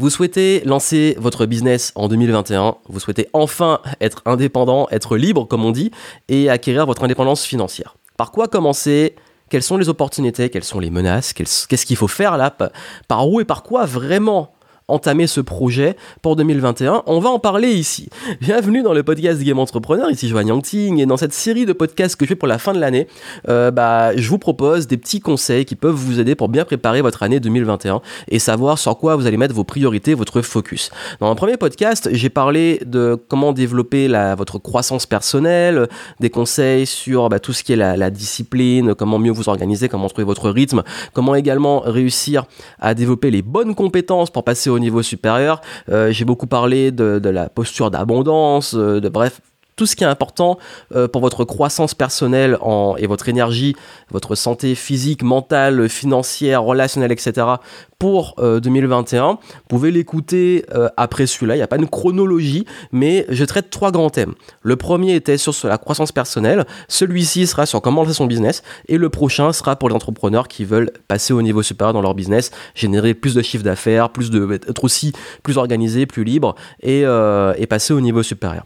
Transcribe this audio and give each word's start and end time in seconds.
Vous 0.00 0.10
souhaitez 0.10 0.62
lancer 0.64 1.16
votre 1.18 1.44
business 1.44 1.90
en 1.96 2.06
2021, 2.06 2.76
vous 2.88 3.00
souhaitez 3.00 3.28
enfin 3.32 3.80
être 4.00 4.22
indépendant, 4.26 4.86
être 4.92 5.16
libre 5.16 5.44
comme 5.44 5.64
on 5.64 5.72
dit, 5.72 5.90
et 6.28 6.48
acquérir 6.48 6.86
votre 6.86 7.02
indépendance 7.02 7.42
financière. 7.42 7.96
Par 8.16 8.30
quoi 8.30 8.46
commencer? 8.46 9.16
Quelles 9.50 9.64
sont 9.64 9.76
les 9.76 9.88
opportunités? 9.88 10.50
Quelles 10.50 10.62
sont 10.62 10.78
les 10.78 10.90
menaces? 10.90 11.32
Qu'est-ce 11.32 11.84
qu'il 11.84 11.96
faut 11.96 12.06
faire 12.06 12.36
là? 12.36 12.56
Par 13.08 13.28
où 13.28 13.40
et 13.40 13.44
par 13.44 13.64
quoi 13.64 13.86
vraiment 13.86 14.52
entamer 14.88 15.26
ce 15.26 15.42
projet 15.42 15.96
pour 16.22 16.34
2021. 16.34 17.02
On 17.06 17.20
va 17.20 17.28
en 17.28 17.38
parler 17.38 17.72
ici. 17.72 18.08
Bienvenue 18.40 18.82
dans 18.82 18.94
le 18.94 19.02
podcast 19.02 19.42
Game 19.42 19.58
Entrepreneur, 19.58 20.10
ici 20.10 20.28
Joanne 20.28 20.48
Yangting, 20.48 20.98
et 20.98 21.04
dans 21.04 21.18
cette 21.18 21.34
série 21.34 21.66
de 21.66 21.74
podcasts 21.74 22.16
que 22.16 22.24
je 22.24 22.30
fais 22.30 22.34
pour 22.34 22.48
la 22.48 22.58
fin 22.58 22.72
de 22.72 22.80
l'année, 22.80 23.06
euh, 23.50 23.70
bah, 23.70 24.16
je 24.16 24.28
vous 24.30 24.38
propose 24.38 24.86
des 24.86 24.96
petits 24.96 25.20
conseils 25.20 25.66
qui 25.66 25.76
peuvent 25.76 25.94
vous 25.94 26.20
aider 26.20 26.34
pour 26.34 26.48
bien 26.48 26.64
préparer 26.64 27.02
votre 27.02 27.22
année 27.22 27.38
2021 27.38 28.00
et 28.28 28.38
savoir 28.38 28.78
sur 28.78 28.96
quoi 28.96 29.14
vous 29.16 29.26
allez 29.26 29.36
mettre 29.36 29.54
vos 29.54 29.64
priorités, 29.64 30.14
votre 30.14 30.40
focus. 30.40 30.90
Dans 31.20 31.30
un 31.30 31.34
premier 31.34 31.58
podcast, 31.58 32.08
j'ai 32.10 32.30
parlé 32.30 32.80
de 32.86 33.18
comment 33.28 33.52
développer 33.52 34.08
votre 34.38 34.58
croissance 34.58 35.04
personnelle, 35.04 35.88
des 36.18 36.30
conseils 36.30 36.86
sur 36.86 37.28
bah, 37.28 37.40
tout 37.40 37.52
ce 37.52 37.62
qui 37.62 37.74
est 37.74 37.76
la, 37.76 37.98
la 37.98 38.10
discipline, 38.10 38.94
comment 38.94 39.18
mieux 39.18 39.32
vous 39.32 39.50
organiser, 39.50 39.90
comment 39.90 40.08
trouver 40.08 40.24
votre 40.24 40.48
rythme, 40.48 40.82
comment 41.12 41.34
également 41.34 41.80
réussir 41.80 42.46
à 42.78 42.94
développer 42.94 43.30
les 43.30 43.42
bonnes 43.42 43.74
compétences 43.74 44.30
pour 44.30 44.44
passer 44.44 44.70
au 44.70 44.77
niveau 44.78 45.02
supérieur. 45.02 45.60
Euh, 45.90 46.10
j'ai 46.10 46.24
beaucoup 46.24 46.46
parlé 46.46 46.90
de, 46.90 47.28
la 47.28 47.48
posture 47.48 47.90
d'abondance, 47.90 48.74
euh, 48.74 49.00
de 49.00 49.08
bref, 49.08 49.40
tout 49.78 49.86
ce 49.86 49.96
qui 49.96 50.04
est 50.04 50.08
important 50.08 50.58
euh, 50.94 51.08
pour 51.08 51.22
votre 51.22 51.44
croissance 51.44 51.94
personnelle 51.94 52.58
et 52.98 53.06
votre 53.06 53.28
énergie, 53.28 53.76
votre 54.10 54.34
santé 54.34 54.74
physique, 54.74 55.22
mentale, 55.22 55.88
financière, 55.88 56.62
relationnelle, 56.64 57.12
etc. 57.12 57.46
pour 57.98 58.34
2021. 58.38 59.32
Vous 59.32 59.38
pouvez 59.68 59.90
l'écouter 59.90 60.64
après 60.96 61.26
celui-là. 61.26 61.54
Il 61.54 61.58
n'y 61.58 61.62
a 61.62 61.66
pas 61.66 61.76
une 61.76 61.88
chronologie, 61.88 62.66
mais 62.92 63.26
je 63.28 63.44
traite 63.44 63.70
trois 63.70 63.90
grands 63.90 64.10
thèmes. 64.10 64.34
Le 64.62 64.76
premier 64.76 65.14
était 65.14 65.36
sur, 65.36 65.54
la 65.66 65.78
croissance 65.78 66.12
personnelle. 66.12 66.66
Celui-ci 66.88 67.46
sera 67.46 67.66
sur 67.66 67.80
comment 67.80 68.02
lancer 68.02 68.14
son 68.14 68.26
business. 68.26 68.62
Et 68.88 68.98
le 68.98 69.08
prochain 69.08 69.52
sera 69.52 69.76
pour 69.76 69.88
les 69.88 69.94
entrepreneurs 69.94 70.48
qui 70.48 70.64
veulent 70.64 70.90
passer 71.06 71.32
au 71.32 71.42
niveau 71.42 71.62
supérieur 71.62 71.92
dans 71.92 72.02
leur 72.02 72.14
business, 72.14 72.50
générer 72.74 73.14
plus 73.14 73.34
de 73.34 73.42
chiffre 73.42 73.64
d'affaires, 73.64 74.10
plus 74.10 74.30
être 74.68 74.84
aussi 74.84 75.12
plus 75.42 75.58
organisé, 75.58 76.06
plus 76.06 76.24
libre 76.24 76.54
et 76.82 77.04
passer 77.68 77.92
au 77.92 78.00
niveau 78.00 78.22
supérieur. 78.22 78.64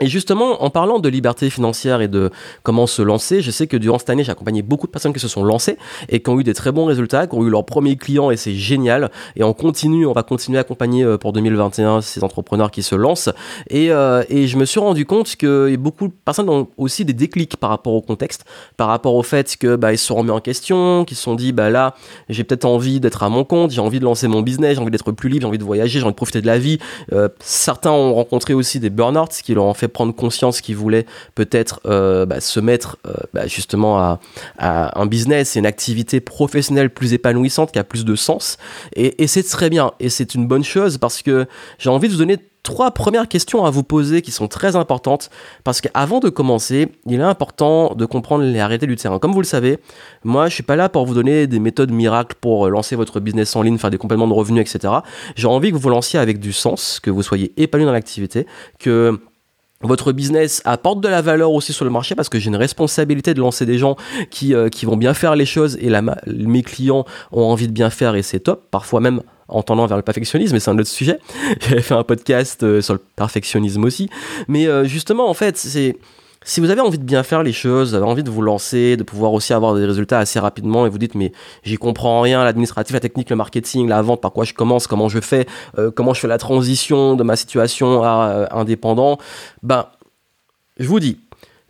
Et 0.00 0.06
justement, 0.06 0.62
en 0.62 0.70
parlant 0.70 0.98
de 0.98 1.08
liberté 1.08 1.50
financière 1.50 2.00
et 2.00 2.08
de 2.08 2.30
comment 2.62 2.86
se 2.86 3.02
lancer, 3.02 3.42
je 3.42 3.50
sais 3.50 3.66
que 3.66 3.76
durant 3.76 3.98
cette 3.98 4.10
année, 4.10 4.24
j'ai 4.24 4.32
accompagné 4.32 4.62
beaucoup 4.62 4.86
de 4.86 4.92
personnes 4.92 5.12
qui 5.12 5.20
se 5.20 5.28
sont 5.28 5.42
lancées 5.42 5.76
et 6.08 6.20
qui 6.20 6.30
ont 6.30 6.38
eu 6.38 6.44
des 6.44 6.54
très 6.54 6.72
bons 6.72 6.84
résultats, 6.84 7.26
qui 7.26 7.34
ont 7.34 7.44
eu 7.44 7.50
leur 7.50 7.64
premier 7.64 7.96
client 7.96 8.30
et 8.30 8.36
c'est 8.36 8.54
génial. 8.54 9.10
Et 9.36 9.42
on 9.42 9.52
continue, 9.52 10.06
on 10.06 10.12
va 10.12 10.22
continuer 10.22 10.58
à 10.58 10.60
accompagner 10.60 11.04
euh, 11.04 11.18
pour 11.18 11.32
2021 11.32 12.00
ces 12.00 12.22
entrepreneurs 12.22 12.70
qui 12.70 12.82
se 12.82 12.94
lancent. 12.94 13.30
Et, 13.70 13.90
euh, 13.90 14.22
et 14.28 14.46
je 14.46 14.56
me 14.56 14.64
suis 14.64 14.80
rendu 14.80 15.04
compte 15.04 15.36
que 15.36 15.74
beaucoup 15.76 16.08
de 16.08 16.12
personnes 16.24 16.48
ont 16.48 16.68
aussi 16.76 17.04
des 17.04 17.12
déclics 17.12 17.56
par 17.56 17.70
rapport 17.70 17.94
au 17.94 18.02
contexte, 18.02 18.44
par 18.76 18.88
rapport 18.88 19.14
au 19.14 19.22
fait 19.22 19.56
que 19.56 19.76
bah, 19.76 19.92
ils 19.92 19.98
se 19.98 20.06
sont 20.06 20.14
remis 20.14 20.30
en 20.30 20.40
question, 20.40 21.04
qu'ils 21.04 21.16
se 21.16 21.22
sont 21.22 21.34
dit 21.34 21.52
bah 21.52 21.70
là, 21.70 21.94
j'ai 22.28 22.44
peut-être 22.44 22.64
envie 22.64 23.00
d'être 23.00 23.22
à 23.22 23.28
mon 23.28 23.44
compte, 23.44 23.70
j'ai 23.70 23.80
envie 23.80 23.98
de 23.98 24.04
lancer 24.04 24.28
mon 24.28 24.42
business, 24.42 24.74
j'ai 24.74 24.80
envie 24.80 24.90
d'être 24.90 25.10
plus 25.12 25.28
libre, 25.28 25.42
j'ai 25.42 25.48
envie 25.48 25.58
de 25.58 25.64
voyager, 25.64 25.98
j'ai 25.98 26.04
envie 26.04 26.12
de 26.12 26.16
profiter 26.16 26.40
de 26.40 26.46
la 26.46 26.58
vie. 26.58 26.78
Euh, 27.12 27.28
certains 27.40 27.90
ont 27.90 28.14
rencontré 28.14 28.54
aussi 28.54 28.80
des 28.80 28.90
burn-out, 28.90 29.32
ce 29.32 29.42
qui 29.42 29.54
leur 29.54 29.64
ont 29.64 29.74
fait 29.74 29.87
prendre 29.88 30.14
conscience 30.14 30.60
qu'ils 30.60 30.76
voulaient 30.76 31.06
peut-être 31.34 31.80
euh, 31.86 32.26
bah, 32.26 32.40
se 32.40 32.60
mettre 32.60 32.98
euh, 33.06 33.12
bah, 33.34 33.46
justement 33.46 33.98
à, 33.98 34.20
un 34.58 35.06
business 35.06 35.56
et 35.56 35.60
une 35.60 35.66
activité 35.66 36.20
professionnelle 36.20 36.90
plus 36.90 37.12
épanouissante, 37.12 37.72
qui 37.72 37.78
a 37.78 37.84
plus 37.84 38.04
de 38.04 38.14
sens. 38.14 38.58
Et, 38.94 39.26
c'est 39.26 39.42
très 39.42 39.70
bien. 39.70 39.92
Et 40.00 40.08
c'est 40.08 40.34
une 40.34 40.46
bonne 40.46 40.64
chose 40.64 40.98
parce 40.98 41.22
que 41.22 41.46
j'ai 41.78 41.90
envie 41.90 42.08
de 42.08 42.12
vous 42.12 42.18
donner 42.18 42.38
trois 42.62 42.90
premières 42.90 43.28
questions 43.28 43.64
à 43.64 43.70
vous 43.70 43.82
poser 43.82 44.20
qui 44.20 44.30
sont 44.30 44.48
très 44.48 44.76
importantes 44.76 45.30
parce 45.64 45.80
qu'avant 45.80 46.20
de 46.20 46.28
commencer, 46.28 46.88
il 47.06 47.20
est 47.20 47.22
important 47.22 47.94
de 47.94 48.04
comprendre 48.04 48.44
les 48.44 48.60
arrêtés 48.60 48.86
du 48.86 48.96
terrain. 48.96 49.18
Comme 49.18 49.32
vous 49.32 49.40
le 49.40 49.46
savez, 49.46 49.78
moi 50.24 50.48
je 50.48 50.54
suis 50.54 50.62
pas 50.62 50.76
là 50.76 50.88
pour 50.88 51.06
vous 51.06 51.14
donner 51.14 51.46
des 51.46 51.60
méthodes 51.60 51.90
miracles 51.90 52.36
pour 52.40 52.68
lancer 52.68 52.96
votre 52.96 53.20
business 53.20 53.54
en 53.56 53.62
ligne, 53.62 53.78
faire 53.78 53.90
des 53.90 53.98
compléments 53.98 54.28
de 54.28 54.34
revenus, 54.34 54.60
etc. 54.60 54.92
J'ai 55.34 55.46
envie 55.46 55.72
que 55.72 55.76
vous 55.76 55.88
lanciez 55.88 56.18
avec 56.18 56.40
du 56.40 56.52
sens, 56.52 57.00
que 57.00 57.10
vous 57.10 57.22
soyez 57.22 57.52
épanoui 57.56 57.86
dans 57.86 57.92
l'activité, 57.92 58.46
que 58.78 59.18
votre 59.80 60.12
business 60.12 60.60
apporte 60.64 61.00
de 61.00 61.08
la 61.08 61.22
valeur 61.22 61.52
aussi 61.52 61.72
sur 61.72 61.84
le 61.84 61.90
marché 61.90 62.14
parce 62.14 62.28
que 62.28 62.38
j'ai 62.38 62.48
une 62.48 62.56
responsabilité 62.56 63.34
de 63.34 63.40
lancer 63.40 63.64
des 63.64 63.78
gens 63.78 63.96
qui, 64.30 64.54
euh, 64.54 64.68
vont 64.82 64.96
bien 64.96 65.14
faire 65.14 65.36
les 65.36 65.46
choses 65.46 65.76
et 65.80 65.88
la, 65.88 66.02
mes 66.26 66.62
clients 66.62 67.04
ont 67.30 67.44
envie 67.44 67.68
de 67.68 67.72
bien 67.72 67.90
faire 67.90 68.14
et 68.14 68.22
c'est 68.22 68.40
top. 68.40 68.64
Parfois 68.70 69.00
même 69.00 69.22
en 69.48 69.62
tendant 69.62 69.86
vers 69.86 69.96
le 69.96 70.02
perfectionnisme, 70.02 70.54
mais 70.54 70.60
c'est 70.60 70.70
un 70.70 70.78
autre 70.78 70.88
sujet. 70.88 71.18
J'avais 71.60 71.82
fait 71.82 71.94
un 71.94 72.04
podcast 72.04 72.62
euh, 72.62 72.80
sur 72.80 72.94
le 72.94 73.00
perfectionnisme 73.16 73.84
aussi. 73.84 74.10
Mais 74.46 74.66
euh, 74.66 74.84
justement, 74.84 75.28
en 75.28 75.34
fait, 75.34 75.56
c'est 75.56 75.96
si 76.48 76.60
vous 76.60 76.70
avez 76.70 76.80
envie 76.80 76.98
de 76.98 77.04
bien 77.04 77.22
faire 77.22 77.42
les 77.42 77.52
choses, 77.52 77.90
vous 77.90 77.94
avez 77.94 78.06
envie 78.06 78.22
de 78.22 78.30
vous 78.30 78.40
lancer, 78.40 78.96
de 78.96 79.02
pouvoir 79.02 79.34
aussi 79.34 79.52
avoir 79.52 79.74
des 79.74 79.84
résultats 79.84 80.18
assez 80.18 80.38
rapidement 80.38 80.86
et 80.86 80.88
vous 80.88 80.96
dites 80.96 81.14
mais 81.14 81.30
j'y 81.62 81.76
comprends 81.76 82.22
rien, 82.22 82.42
l'administratif, 82.42 82.94
la 82.94 83.00
technique, 83.00 83.28
le 83.28 83.36
marketing, 83.36 83.86
la 83.86 84.00
vente, 84.00 84.22
par 84.22 84.32
quoi 84.32 84.44
je 84.44 84.54
commence, 84.54 84.86
comment 84.86 85.10
je 85.10 85.20
fais, 85.20 85.46
euh, 85.76 85.90
comment 85.90 86.14
je 86.14 86.20
fais 86.20 86.26
la 86.26 86.38
transition 86.38 87.16
de 87.16 87.22
ma 87.22 87.36
situation 87.36 88.02
à 88.02 88.30
euh, 88.30 88.46
indépendant, 88.50 89.18
ben 89.62 89.88
je 90.78 90.88
vous 90.88 91.00
dis 91.00 91.20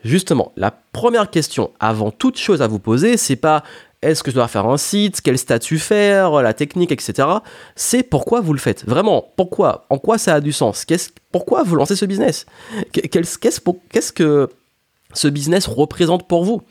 justement 0.05 0.53
la 0.57 0.71
première 0.71 1.29
question 1.29 1.73
avant 1.81 2.13
toute 2.13 2.39
chose 2.39 2.63
à 2.63 2.69
vous 2.69 2.79
poser, 2.79 3.17
c'est 3.17 3.35
pas 3.35 3.65
est-ce 4.01 4.23
que 4.23 4.31
je 4.31 4.37
dois 4.37 4.47
faire 4.47 4.67
un 4.67 4.77
site, 4.77 5.23
quel 5.23 5.39
statut 5.39 5.81
faire, 5.81 6.41
la 6.41 6.55
technique, 6.55 6.93
etc. 6.93 7.27
C'est 7.75 8.05
pourquoi 8.05 8.41
vous 8.41 8.53
le 8.53 8.61
faites. 8.61 8.85
Vraiment, 8.87 9.33
pourquoi 9.37 9.87
En 9.91 9.99
quoi 9.99 10.19
ça 10.19 10.35
a 10.35 10.41
du 10.41 10.53
sens? 10.53 10.87
Pourquoi 11.33 11.65
vous 11.65 11.75
lancez 11.75 11.97
ce 11.97 12.05
business? 12.05 12.47
Qu'est-ce 12.93 14.13
que 14.13 14.49
ce 15.15 15.29
business 15.29 15.67
représente 15.67 16.27
pour 16.27 16.45
vous. 16.45 16.63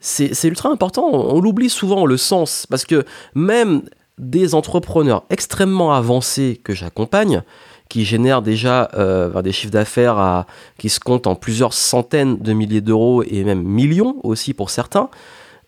C'est 0.00 0.44
ultra 0.44 0.68
important, 0.68 1.08
on, 1.10 1.40
l'oublie 1.40 1.70
souvent 1.70 2.06
le 2.06 2.16
sens, 2.16 2.66
parce 2.68 2.84
que 2.84 3.04
même 3.34 3.82
des 4.18 4.54
entrepreneurs 4.54 5.24
extrêmement 5.30 5.92
avancés 5.92 6.60
que 6.62 6.74
j'accompagne, 6.74 7.42
qui 7.88 8.04
génèrent 8.04 8.42
déjà 8.42 8.90
euh, 8.94 9.42
des 9.42 9.52
chiffres 9.52 9.72
d'affaires 9.72 10.44
qui 10.78 10.88
se 10.90 11.00
comptent 11.00 11.26
en 11.26 11.34
plusieurs 11.34 11.72
centaines 11.72 12.38
de 12.38 12.52
milliers 12.52 12.80
d'euros 12.80 13.22
et 13.22 13.42
même 13.42 13.62
millions 13.62 14.16
aussi 14.22 14.54
pour 14.54 14.70
certains, 14.70 15.08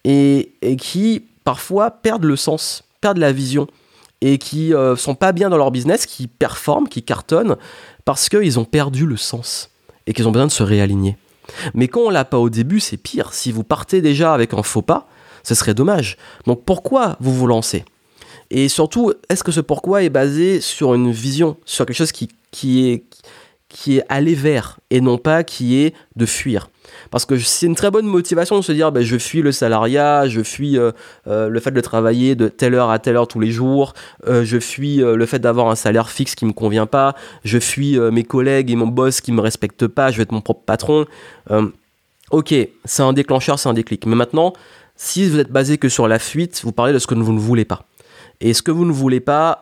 et, 0.05 0.53
qui 0.78 1.25
parfois 1.44 1.91
perdent 1.91 2.25
le 2.25 2.37
sens, 2.37 2.84
perdent 3.00 3.19
la 3.19 3.32
vision, 3.32 3.66
et 4.20 4.38
qui 4.38 4.75
euh, 4.75 4.97
sont 4.97 5.15
pas 5.15 5.32
bien 5.32 5.49
dans 5.49 5.56
leur 5.56 5.70
business, 5.70 6.06
qui 6.06 6.26
performent, 6.26 6.88
qui 6.88 7.03
cartonnent, 7.03 7.56
parce 8.05 8.28
qu'ils 8.28 8.59
ont 8.59 8.65
perdu 8.65 9.06
le 9.06 9.16
sens, 9.16 9.70
et 10.06 10.12
qu'ils 10.12 10.28
ont 10.28 10.32
besoin 10.32 10.47
de 10.47 10.53
se 10.53 10.62
réaligner. 10.62 11.16
Mais 11.74 11.88
quand 11.88 12.02
on 12.02 12.10
l'a 12.10 12.24
pas 12.24 12.38
au 12.38 12.50
début, 12.50 12.80
c'est 12.80 12.96
pire. 12.96 13.32
Si 13.32 13.52
vous 13.52 13.64
partez 13.64 14.00
déjà 14.00 14.34
avec 14.34 14.54
un 14.54 14.62
faux 14.62 14.82
pas, 14.82 15.08
ce 15.42 15.54
serait 15.54 15.74
dommage. 15.74 16.16
Donc 16.46 16.64
pourquoi 16.64 17.16
vous 17.20 17.34
vous 17.34 17.46
lancez? 17.46 17.84
Et 18.50 18.69
surtout, 18.69 19.12
est-ce 19.28 19.44
que 19.44 19.52
ce 19.52 19.60
pourquoi 19.60 20.02
est 20.02 20.10
basé 20.10 20.60
sur 20.60 20.94
une 20.94 21.10
vision, 21.10 21.56
sur 21.64 21.84
quelque 21.84 21.96
chose 21.96 22.12
qui, 22.12 22.28
qui, 22.50 22.88
est, 22.88 23.04
qui 23.69 23.99
est 23.99 24.05
aller 24.09 24.34
vers 24.34 24.79
et 24.91 25.01
non 25.01 25.19
pas 25.19 25.45
qui 25.45 25.79
est 25.79 25.95
de 26.17 26.27
fuir 26.27 26.69
parce 27.11 27.25
que 27.25 27.39
c'est 27.39 27.67
une 27.67 27.75
très 27.75 27.91
bonne 27.91 28.06
motivation 28.06 28.56
de 28.59 28.62
se 28.62 28.73
dire 28.73 28.93
ben, 28.93 29.03
je 29.03 29.17
fuis 29.17 29.43
le 29.43 29.53
salariat, 29.53 30.29
je 30.29 30.43
fuis 30.43 30.79
euh, 30.79 30.93
euh, 31.27 31.49
le 31.49 31.61
fait 31.61 31.71
de 31.71 31.81
travailler 31.81 32.34
de 32.34 32.49
telle 32.49 32.75
heure 32.75 32.91
à 32.91 32.99
telle 32.99 33.17
heure 33.17 33.29
tous 33.29 33.41
les 33.41 33.51
jours, 33.51 33.95
euh, 34.27 34.45
je 34.45 34.59
fuis 34.59 34.99
le 34.99 35.27
fait 35.27 35.39
d'avoir 35.39 35.69
un 35.69 35.75
salaire 35.75 36.11
fixe 36.11 36.34
qui 36.34 36.45
me 36.45 36.53
convient 36.53 36.87
pas, 36.87 37.15
je 37.45 37.59
fuis 37.59 37.99
mes 37.99 38.25
collègues 38.25 38.71
et 38.71 38.77
mon 38.77 38.87
boss 38.87 39.21
qui 39.21 39.33
me 39.33 39.41
respectent 39.41 39.87
pas, 39.87 40.11
je 40.11 40.17
vais 40.17 40.23
être 40.23 40.33
mon 40.33 40.41
propre 40.41 40.62
patron. 40.65 41.06
ok, 42.31 42.55
c'est 42.85 43.03
un 43.03 43.12
déclencheur, 43.12 43.59
c'est 43.59 43.69
un 43.69 43.75
déclic. 43.75 44.06
Mais 44.06 44.17
maintenant, 44.17 44.53
si 44.97 45.29
vous 45.29 45.39
êtes 45.39 45.50
basé 45.50 45.79
que 45.79 45.89
sur 45.89 46.09
la 46.09 46.19
fuite, 46.19 46.61
vous 46.65 46.73
parlez 46.73 46.93
de 46.93 46.99
ce 46.99 47.06
que 47.06 47.15
vous 47.15 47.33
ne 47.33 47.39
voulez 47.39 47.65
pas. 47.65 47.85
Et 48.41 48.55
ce 48.55 48.62
que 48.62 48.71
vous 48.71 48.85
ne 48.85 48.93
voulez 48.93 49.21
pas, 49.21 49.61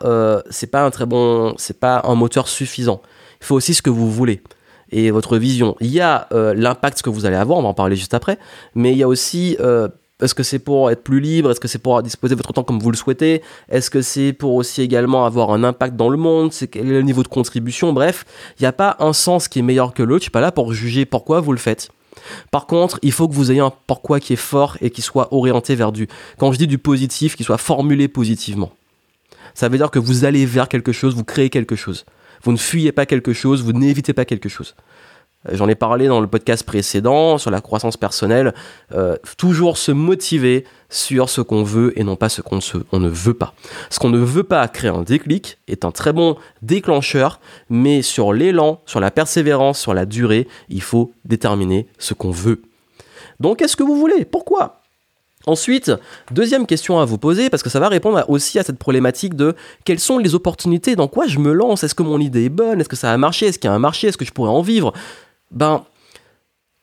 c'est 0.50 0.70
pas 0.70 0.84
un 0.84 0.90
très 0.90 1.06
bon, 1.06 1.54
c'est 1.58 1.78
pas 1.78 2.02
un 2.04 2.14
moteur 2.14 2.48
suffisant. 2.48 3.02
Il 3.40 3.46
faut 3.46 3.56
aussi 3.56 3.74
ce 3.74 3.82
que 3.82 3.90
vous 3.90 4.10
voulez 4.10 4.42
et 4.90 5.10
votre 5.10 5.36
vision. 5.36 5.76
Il 5.80 5.88
y 5.88 6.00
a 6.00 6.28
euh, 6.32 6.54
l'impact 6.54 7.02
que 7.02 7.10
vous 7.10 7.26
allez 7.26 7.36
avoir, 7.36 7.58
on 7.58 7.62
va 7.62 7.68
en 7.68 7.74
parler 7.74 7.96
juste 7.96 8.14
après, 8.14 8.38
mais 8.74 8.92
il 8.92 8.98
y 8.98 9.02
a 9.02 9.08
aussi 9.08 9.56
euh, 9.60 9.88
est-ce 10.22 10.34
que 10.34 10.42
c'est 10.42 10.58
pour 10.58 10.90
être 10.90 11.02
plus 11.02 11.20
libre? 11.20 11.50
Est-ce 11.50 11.60
que 11.60 11.68
c'est 11.68 11.78
pour 11.78 12.02
disposer 12.02 12.34
de 12.34 12.38
votre 12.38 12.52
temps 12.52 12.62
comme 12.62 12.78
vous 12.78 12.90
le 12.90 12.96
souhaitez? 12.96 13.42
Est-ce 13.68 13.90
que 13.90 14.00
c'est 14.00 14.32
pour 14.32 14.54
aussi 14.54 14.80
également 14.80 15.26
avoir 15.26 15.50
un 15.50 15.62
impact 15.62 15.94
dans 15.94 16.08
le 16.08 16.16
monde? 16.16 16.52
C'est 16.52 16.68
quel 16.68 16.86
est 16.86 16.90
le 16.90 17.02
niveau 17.02 17.22
de 17.22 17.28
contribution? 17.28 17.92
Bref, 17.92 18.24
il 18.58 18.62
n'y 18.62 18.66
a 18.66 18.72
pas 18.72 18.96
un 18.98 19.12
sens 19.12 19.48
qui 19.48 19.58
est 19.58 19.62
meilleur 19.62 19.92
que 19.92 20.02
l'autre. 20.02 20.20
Je 20.20 20.24
suis 20.24 20.30
pas 20.30 20.40
là 20.40 20.52
pour 20.52 20.72
juger 20.72 21.04
pourquoi 21.04 21.40
vous 21.40 21.52
le 21.52 21.58
faites. 21.58 21.90
Par 22.50 22.66
contre, 22.66 22.98
il 23.02 23.12
faut 23.12 23.28
que 23.28 23.34
vous 23.34 23.52
ayez 23.52 23.60
un 23.60 23.72
pourquoi 23.86 24.18
qui 24.18 24.32
est 24.32 24.36
fort 24.36 24.78
et 24.80 24.88
qui 24.88 25.02
soit 25.02 25.28
orienté 25.34 25.74
vers 25.74 25.92
du. 25.92 26.08
Quand 26.38 26.50
je 26.50 26.58
dis 26.58 26.66
du 26.66 26.78
positif, 26.78 27.36
qui 27.36 27.44
soit 27.44 27.58
formulé 27.58 28.08
positivement. 28.08 28.72
Ça 29.52 29.68
veut 29.68 29.76
dire 29.76 29.90
que 29.90 29.98
vous 29.98 30.24
allez 30.24 30.46
vers 30.46 30.68
quelque 30.68 30.92
chose, 30.92 31.14
vous 31.14 31.24
créez 31.24 31.50
quelque 31.50 31.76
chose. 31.76 32.06
Vous 32.46 32.52
ne 32.52 32.58
fuyez 32.58 32.92
pas 32.92 33.06
quelque 33.06 33.32
chose, 33.32 33.64
vous 33.64 33.72
n'évitez 33.72 34.12
pas 34.12 34.24
quelque 34.24 34.48
chose. 34.48 34.76
J'en 35.50 35.68
ai 35.68 35.74
parlé 35.74 36.06
dans 36.06 36.20
le 36.20 36.28
podcast 36.28 36.62
précédent 36.62 37.38
sur 37.38 37.50
la 37.50 37.60
croissance 37.60 37.96
personnelle. 37.96 38.54
Euh, 38.92 39.16
toujours 39.36 39.78
se 39.78 39.90
motiver 39.90 40.64
sur 40.88 41.28
ce 41.28 41.40
qu'on 41.40 41.64
veut 41.64 41.92
et 41.98 42.04
non 42.04 42.14
pas 42.14 42.28
ce 42.28 42.42
qu'on 42.42 42.60
ne 43.00 43.08
veut 43.08 43.34
pas. 43.34 43.52
Ce 43.90 43.98
qu'on 43.98 44.10
ne 44.10 44.18
veut 44.18 44.44
pas 44.44 44.68
créer 44.68 44.90
un 44.90 45.02
déclic 45.02 45.58
est 45.66 45.84
un 45.84 45.90
très 45.90 46.12
bon 46.12 46.36
déclencheur, 46.62 47.40
mais 47.68 48.00
sur 48.00 48.32
l'élan, 48.32 48.80
sur 48.86 49.00
la 49.00 49.10
persévérance, 49.10 49.80
sur 49.80 49.92
la 49.92 50.06
durée, 50.06 50.46
il 50.68 50.82
faut 50.82 51.12
déterminer 51.24 51.88
ce 51.98 52.14
qu'on 52.14 52.30
veut. 52.30 52.62
Donc, 53.40 53.58
qu'est-ce 53.58 53.74
que 53.74 53.82
vous 53.82 53.98
voulez? 53.98 54.24
Pourquoi? 54.24 54.82
Ensuite, 55.48 55.92
deuxième 56.32 56.66
question 56.66 56.98
à 56.98 57.04
vous 57.04 57.18
poser, 57.18 57.50
parce 57.50 57.62
que 57.62 57.70
ça 57.70 57.78
va 57.78 57.88
répondre 57.88 58.24
aussi 58.28 58.58
à 58.58 58.64
cette 58.64 58.78
problématique 58.78 59.34
de 59.34 59.54
quelles 59.84 60.00
sont 60.00 60.18
les 60.18 60.34
opportunités, 60.34 60.96
dans 60.96 61.06
quoi 61.06 61.28
je 61.28 61.38
me 61.38 61.52
lance, 61.52 61.84
est-ce 61.84 61.94
que 61.94 62.02
mon 62.02 62.18
idée 62.18 62.46
est 62.46 62.48
bonne, 62.48 62.80
est-ce 62.80 62.88
que 62.88 62.96
ça 62.96 63.12
a 63.12 63.16
marché, 63.16 63.46
est-ce 63.46 63.60
qu'il 63.60 63.68
y 63.68 63.72
a 63.72 63.74
un 63.74 63.78
marché, 63.78 64.08
est-ce 64.08 64.18
que 64.18 64.24
je 64.24 64.32
pourrais 64.32 64.50
en 64.50 64.60
vivre? 64.60 64.92
Ben, 65.52 65.84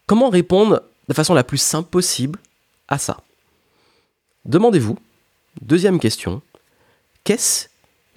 comment 0.07 0.29
répondre 0.29 0.81
de 1.09 1.13
façon 1.13 1.33
la 1.33 1.43
plus 1.43 1.57
simple 1.57 1.89
possible 1.89 2.39
à 2.87 2.97
ça? 2.97 3.17
Demandez-vous, 4.45 4.97
deuxième 5.61 5.99
question, 5.99 6.41
qu'est-ce 7.25 7.67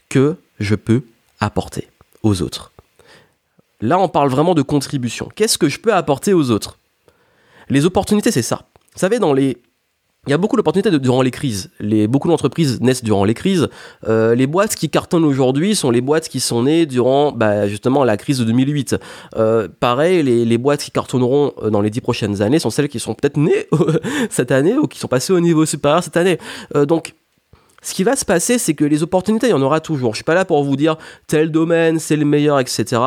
que 0.08 0.36
je 0.60 0.76
peux 0.76 1.02
apporter 1.40 1.88
aux 2.22 2.40
autres? 2.40 2.70
Là, 3.80 3.98
on 3.98 4.08
parle 4.08 4.30
vraiment 4.30 4.54
de 4.54 4.62
contribution. 4.62 5.28
Qu'est-ce 5.34 5.58
que 5.58 5.68
je 5.68 5.80
peux 5.80 5.92
apporter 5.92 6.32
aux 6.32 6.50
autres? 6.50 6.78
Les 7.68 7.84
opportunités, 7.84 8.30
c'est 8.30 8.42
ça. 8.42 8.64
Vous 8.94 9.00
savez, 9.00 9.18
dans 9.18 9.34
les 9.34 9.58
il 10.26 10.30
y 10.30 10.32
a 10.32 10.38
beaucoup 10.38 10.56
d'opportunités 10.56 10.90
durant 10.98 11.22
les 11.22 11.30
crises. 11.30 11.70
Beaucoup 12.08 12.28
d'entreprises 12.28 12.80
naissent 12.80 13.04
durant 13.04 13.24
les 13.24 13.34
crises. 13.34 13.68
Euh, 14.08 14.34
les 14.34 14.48
boîtes 14.48 14.74
qui 14.74 14.90
cartonnent 14.90 15.24
aujourd'hui 15.24 15.76
sont 15.76 15.90
les 15.90 16.00
boîtes 16.00 16.28
qui 16.28 16.40
sont 16.40 16.64
nées 16.64 16.84
durant 16.84 17.30
bah, 17.30 17.68
justement 17.68 18.02
la 18.02 18.16
crise 18.16 18.38
de 18.38 18.44
2008. 18.44 18.96
Euh, 19.36 19.68
pareil, 19.78 20.22
les, 20.24 20.58
boîtes 20.58 20.82
qui 20.82 20.90
cartonneront 20.90 21.52
euh, 21.62 21.70
dans 21.70 21.80
les 21.80 21.90
dix 21.90 22.00
prochaines 22.00 22.42
années 22.42 22.58
sont 22.58 22.70
celles 22.70 22.88
qui 22.88 22.98
sont 22.98 23.14
peut-être 23.14 23.36
nées 23.36 23.66
cette 24.30 24.50
année 24.50 24.76
ou 24.76 24.88
qui 24.88 24.98
sont 24.98 25.06
passées 25.06 25.32
au 25.32 25.40
niveau 25.40 25.64
supérieur 25.64 26.02
cette 26.02 26.16
année. 26.16 26.38
Donc, 26.88 27.14
ce 27.82 27.94
qui 27.94 28.02
va 28.02 28.16
se 28.16 28.24
passer, 28.24 28.58
c'est 28.58 28.74
que 28.74 28.84
les 28.84 29.04
opportunités, 29.04 29.46
il 29.46 29.50
y 29.50 29.52
en 29.52 29.62
aura 29.62 29.78
toujours. 29.78 30.12
Je 30.12 30.16
suis 30.16 30.24
pas 30.24 30.34
là 30.34 30.44
pour 30.44 30.64
vous 30.64 30.74
dire 30.74 30.96
tel 31.28 31.52
domaine, 31.52 32.00
c'est 32.00 32.16
le 32.16 32.24
meilleur, 32.24 32.58
etc. 32.58 33.00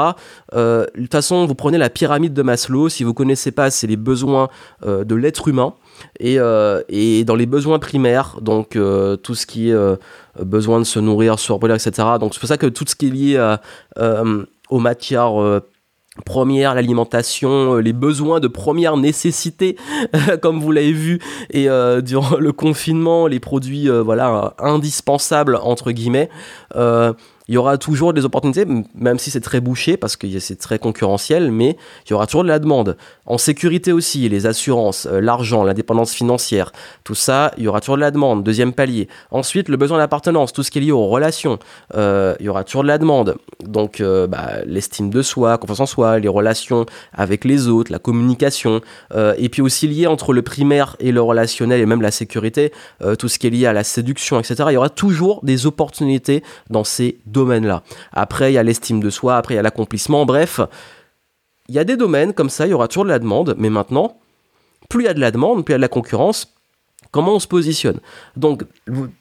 De 0.54 0.88
toute 0.96 1.12
façon, 1.12 1.46
vous 1.46 1.56
prenez 1.56 1.78
la 1.78 1.90
pyramide 1.90 2.34
de 2.34 2.42
Maslow. 2.44 2.88
Si 2.88 3.04
vous 3.04 3.14
connaissez 3.14 3.52
pas, 3.52 3.72
c'est 3.72 3.88
les 3.88 3.98
besoins 3.98 4.48
de 4.86 5.16
l'être 5.16 5.50
humain. 5.50 5.74
Et, 6.20 6.40
euh, 6.40 6.82
et, 6.90 7.24
dans 7.24 7.36
les 7.36 7.46
besoins 7.46 7.80
primaires, 7.80 8.38
donc 8.42 8.76
euh, 8.76 9.16
tout 9.16 9.36
ce 9.36 9.46
qui 9.46 9.70
est 9.70 9.74
euh, 9.74 9.96
besoin 10.42 10.80
de 10.80 10.84
se 10.84 11.00
nourrir, 11.00 11.40
se 11.40 11.52
reproduire, 11.52 11.76
etc. 11.76 12.08
Donc 12.20 12.34
c'est 12.34 12.40
pour 12.40 12.50
ça 12.50 12.58
que 12.58 12.68
tout 12.68 12.86
ce 12.88 12.96
qui 12.96 13.08
est 13.08 13.12
lié 13.12 13.56
aux 14.70 14.80
matières 14.80 15.62
première, 16.26 16.76
l'alimentation, 16.76 17.76
les 17.76 17.94
besoins 17.94 18.40
de 18.40 18.48
première 18.48 18.98
nécessité, 18.98 19.78
comme 20.42 20.60
vous 20.60 20.72
l'avez 20.72 20.92
vu, 20.92 21.20
et 21.50 21.68
durant 22.02 22.38
le 22.38 22.52
confinement, 22.52 23.28
les 23.28 23.40
produits 23.40 23.90
voilà 23.90 24.54
indispensables 24.60 25.58
entre 25.62 25.92
guillemets 25.92 26.30
il 27.50 27.54
y 27.54 27.58
aura 27.58 27.80
toujours 27.80 28.14
des 28.14 28.26
opportunités, 28.26 28.64
même 28.94 29.18
si 29.18 29.32
c'est 29.32 29.42
très 29.42 29.60
bouché, 29.60 29.98
parce 29.98 30.16
que 30.16 30.40
c'est 30.40 30.56
très 30.56 30.78
concurrentiel, 30.78 31.52
mais 31.52 31.78
il 32.06 32.12
y 32.12 32.14
aura 32.14 32.28
toujours 32.28 32.44
de 32.44 32.48
la 32.48 32.60
demande. 32.60 32.96
En 33.26 33.40
sécurité 33.40 33.92
aussi, 33.92 34.30
les 34.30 34.46
assurances, 34.46 35.08
euh, 35.12 35.20
l'argent, 35.20 35.64
l'indépendance 35.64 36.14
financière, 36.14 36.72
tout 37.04 37.16
ça, 37.16 37.52
il 37.58 37.64
y 37.64 37.68
aura 37.68 37.82
toujours 37.82 37.96
de 37.96 38.02
la 38.02 38.12
demande. 38.12 38.44
Deuxième 38.44 38.72
palier. 38.72 39.08
Ensuite, 39.32 39.68
le 39.68 39.78
besoin 39.78 39.98
d'appartenance, 39.98 40.54
tout 40.54 40.62
ce 40.62 40.70
qui 40.70 40.78
est 40.78 40.82
lié 40.82 40.92
aux 40.92 41.08
relations, 41.08 41.58
euh, 41.96 42.36
il 42.40 42.46
y 42.46 42.50
aura 42.50 42.64
toujours 42.64 42.84
de 42.84 42.88
la 42.88 43.00
demande. 43.00 43.36
Donc, 43.66 44.00
euh, 44.00 44.28
bah, 44.28 44.58
l'estime 44.68 45.10
de 45.10 45.24
soi, 45.24 45.58
confiance 45.58 45.80
en 45.80 45.86
soi, 45.88 46.20
les 46.20 46.28
relations 46.28 46.86
avec 47.14 47.46
les 47.46 47.68
autres, 47.68 47.92
la 47.92 48.00
communication, 48.00 48.82
et 49.38 49.50
puis 49.50 49.62
aussi 49.64 49.88
lié 49.88 50.06
entre 50.06 50.34
le 50.34 50.44
primaire 50.44 50.96
et 51.00 51.12
le 51.12 51.22
relationnel, 51.22 51.82
et 51.82 51.86
même 51.88 52.02
la 52.02 52.12
sécurité, 52.12 52.72
tout 53.18 53.28
ce 53.28 53.40
qui 53.40 53.48
est 53.48 53.50
lié 53.50 53.66
à 53.66 53.74
la 53.74 53.84
séduction, 53.84 54.40
etc. 54.40 54.66
Il 54.68 54.74
y 54.74 54.78
aura 54.78 54.90
toujours 54.90 55.40
des 55.44 55.66
opportunités 55.66 56.44
dans 56.70 56.84
ces 56.84 57.18
domaines 57.26 57.39
domaine-là. 57.40 57.84
Après, 58.12 58.52
il 58.52 58.56
y 58.56 58.58
a 58.58 58.64
l'estime 58.64 59.00
de 59.00 59.10
soi, 59.10 59.38
après, 59.38 59.56
il 59.56 59.58
y 59.58 59.60
a 59.60 59.64
l'accomplissement, 59.64 60.26
bref. 60.26 60.60
Il 61.68 61.76
y 61.76 61.80
a 61.80 61.84
des 61.84 61.98
domaines 61.98 62.34
comme 62.34 62.50
ça, 62.50 62.68
il 62.68 62.72
y 62.72 62.74
aura 62.74 62.88
toujours 62.88 63.06
de 63.06 63.10
la 63.10 63.20
demande, 63.20 63.56
mais 63.58 63.70
maintenant, 63.70 64.18
plus 64.90 65.04
il 65.04 65.06
y 65.06 65.10
a 65.10 65.14
de 65.14 65.20
la 65.20 65.32
demande, 65.32 65.64
plus 65.64 65.74
il 65.74 65.76
y 65.76 65.76
a 65.76 65.78
de 65.78 65.82
la 65.82 65.88
concurrence, 65.88 66.56
comment 67.12 67.36
on 67.36 67.40
se 67.40 67.48
positionne? 67.48 68.00
Donc, 68.38 68.64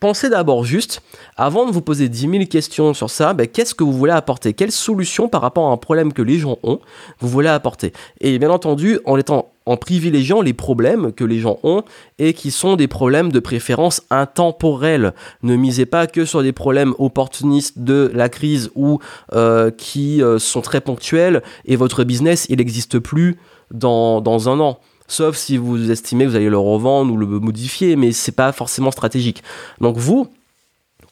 pensez 0.00 0.28
d'abord 0.28 0.64
juste, 0.64 1.02
avant 1.36 1.66
de 1.66 1.72
vous 1.72 1.82
poser 1.82 2.08
10 2.08 2.20
000 2.20 2.44
questions 2.46 2.94
sur 2.94 3.10
ça, 3.10 3.34
ben, 3.34 3.46
qu'est-ce 3.46 3.74
que 3.74 3.84
vous 3.84 3.92
voulez 3.92 4.12
apporter? 4.12 4.52
Quelle 4.52 4.72
solution 4.72 5.28
par 5.28 5.42
rapport 5.42 5.68
à 5.68 5.72
un 5.72 5.76
problème 5.76 6.12
que 6.12 6.22
les 6.22 6.38
gens 6.38 6.58
ont, 6.62 6.80
vous 7.20 7.28
voulez 7.28 7.48
apporter? 7.48 7.92
Et 8.20 8.38
bien 8.38 8.50
entendu, 8.50 8.98
en 9.04 9.76
privilégiant 9.76 10.40
les 10.40 10.54
problèmes 10.54 11.12
que 11.12 11.24
les 11.24 11.40
gens 11.40 11.58
ont 11.62 11.82
et 12.18 12.32
qui 12.32 12.50
sont 12.50 12.76
des 12.76 12.88
problèmes 12.88 13.30
de 13.30 13.38
préférence 13.38 14.02
intemporels. 14.10 15.12
Ne 15.42 15.56
misez 15.56 15.84
pas 15.84 16.06
que 16.06 16.24
sur 16.24 16.42
des 16.42 16.52
problèmes 16.52 16.94
opportunistes 16.98 17.78
de 17.78 18.10
la 18.14 18.28
crise 18.28 18.70
ou 18.74 18.98
euh, 19.34 19.70
qui 19.70 20.22
euh, 20.22 20.38
sont 20.38 20.62
très 20.62 20.80
ponctuels 20.80 21.42
et 21.66 21.76
votre 21.76 22.04
business 22.04 22.46
il 22.48 22.58
n'existe 22.58 22.98
plus 22.98 23.36
dans 23.70 24.48
un 24.48 24.60
an 24.60 24.80
sauf 25.08 25.36
si 25.36 25.56
vous 25.56 25.90
estimez 25.90 26.24
que 26.24 26.30
vous 26.30 26.36
allez 26.36 26.50
le 26.50 26.58
revendre 26.58 27.12
ou 27.12 27.16
le 27.16 27.26
modifier, 27.26 27.96
mais 27.96 28.12
c'est 28.12 28.32
pas 28.32 28.52
forcément 28.52 28.90
stratégique. 28.90 29.42
Donc 29.80 29.96
vous, 29.96 30.28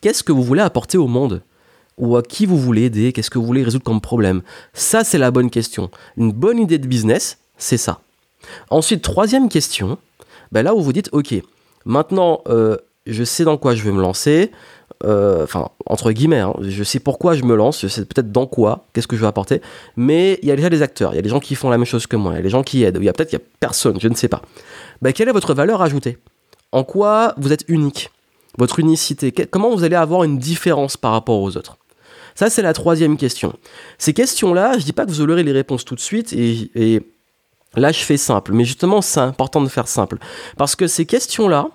qu'est-ce 0.00 0.22
que 0.22 0.32
vous 0.32 0.42
voulez 0.42 0.62
apporter 0.62 0.98
au 0.98 1.08
monde? 1.08 1.42
Ou 1.98 2.16
à 2.16 2.22
qui 2.22 2.44
vous 2.44 2.58
voulez 2.58 2.84
aider, 2.84 3.12
qu'est-ce 3.12 3.30
que 3.30 3.38
vous 3.38 3.46
voulez 3.46 3.64
résoudre 3.64 3.84
comme 3.84 4.02
problème? 4.02 4.42
Ça, 4.74 5.02
c'est 5.02 5.18
la 5.18 5.30
bonne 5.30 5.50
question. 5.50 5.90
Une 6.18 6.30
bonne 6.30 6.58
idée 6.58 6.78
de 6.78 6.86
business, 6.86 7.38
c'est 7.56 7.78
ça. 7.78 8.00
Ensuite, 8.68 9.02
troisième 9.02 9.48
question, 9.48 9.98
ben 10.52 10.62
là 10.62 10.74
où 10.74 10.82
vous 10.82 10.92
dites, 10.92 11.08
ok, 11.12 11.34
maintenant, 11.86 12.42
euh, 12.48 12.76
je 13.06 13.24
sais 13.24 13.44
dans 13.44 13.56
quoi 13.56 13.74
je 13.74 13.82
vais 13.82 13.92
me 13.92 14.00
lancer, 14.00 14.52
enfin, 15.04 15.68
entre 15.86 16.12
guillemets, 16.12 16.40
hein, 16.40 16.54
je 16.60 16.82
sais 16.84 17.00
pourquoi 17.00 17.34
je 17.34 17.44
me 17.44 17.54
lance, 17.54 17.82
je 17.82 17.88
sais 17.88 18.04
peut-être 18.04 18.32
dans 18.32 18.46
quoi, 18.46 18.86
qu'est-ce 18.92 19.06
que 19.06 19.16
je 19.16 19.20
vais 19.20 19.26
apporter, 19.26 19.60
mais 19.96 20.38
il 20.42 20.48
y 20.48 20.52
a 20.52 20.56
déjà 20.56 20.70
des 20.70 20.82
acteurs, 20.82 21.12
il 21.12 21.16
y 21.16 21.18
a 21.18 21.22
des 21.22 21.28
gens 21.28 21.40
qui 21.40 21.54
font 21.54 21.70
la 21.70 21.78
même 21.78 21.86
chose 21.86 22.06
que 22.06 22.16
moi, 22.16 22.32
il 22.32 22.36
y 22.36 22.38
a 22.40 22.42
des 22.42 22.48
gens 22.50 22.62
qui 22.62 22.82
aident, 22.82 22.98
il 23.00 23.04
y 23.04 23.08
a 23.08 23.12
peut-être 23.12 23.32
il 23.32 23.36
y 23.36 23.38
a 23.38 23.44
personne, 23.60 24.00
je 24.00 24.08
ne 24.08 24.14
sais 24.14 24.28
pas. 24.28 24.42
Ben, 25.02 25.12
quelle 25.12 25.28
est 25.28 25.32
votre 25.32 25.54
valeur 25.54 25.82
ajoutée? 25.82 26.18
En 26.72 26.84
quoi 26.84 27.34
vous 27.36 27.52
êtes 27.52 27.64
unique? 27.68 28.10
Votre 28.58 28.80
unicité? 28.80 29.32
Comment 29.32 29.70
vous 29.74 29.84
allez 29.84 29.96
avoir 29.96 30.24
une 30.24 30.38
différence 30.38 30.96
par 30.96 31.12
rapport 31.12 31.40
aux 31.40 31.56
autres? 31.56 31.76
Ça, 32.34 32.50
c'est 32.50 32.62
la 32.62 32.72
troisième 32.72 33.16
question. 33.16 33.54
Ces 33.98 34.12
questions-là, 34.12 34.78
je 34.78 34.84
dis 34.84 34.92
pas 34.92 35.06
que 35.06 35.10
vous 35.10 35.22
aurez 35.22 35.42
les 35.42 35.52
réponses 35.52 35.84
tout 35.84 35.94
de 35.94 36.00
suite 36.00 36.32
et, 36.32 37.02
Là, 37.74 37.92
je 37.92 37.98
fais 37.98 38.16
simple, 38.16 38.52
mais 38.54 38.64
justement, 38.64 39.02
c'est 39.02 39.20
important 39.20 39.60
de 39.60 39.68
faire 39.68 39.86
simple. 39.86 40.16
Parce 40.56 40.76
que 40.76 40.86
ces 40.86 41.04
questions-là, 41.04 41.68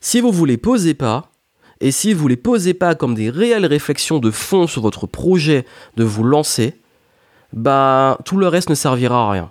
si 0.00 0.20
vous 0.20 0.28
ne 0.28 0.32
vous 0.32 0.44
les 0.44 0.56
posez 0.56 0.94
pas, 0.94 1.30
et 1.80 1.90
si 1.90 2.12
vous 2.12 2.24
ne 2.24 2.30
les 2.30 2.36
posez 2.36 2.74
pas 2.74 2.94
comme 2.94 3.14
des 3.14 3.30
réelles 3.30 3.66
réflexions 3.66 4.18
de 4.18 4.30
fond 4.30 4.66
sur 4.66 4.82
votre 4.82 5.06
projet 5.06 5.64
de 5.96 6.04
vous 6.04 6.24
lancer, 6.24 6.74
bah, 7.52 8.18
tout 8.24 8.36
le 8.36 8.48
reste 8.48 8.70
ne 8.70 8.74
servira 8.74 9.28
à 9.28 9.30
rien. 9.30 9.50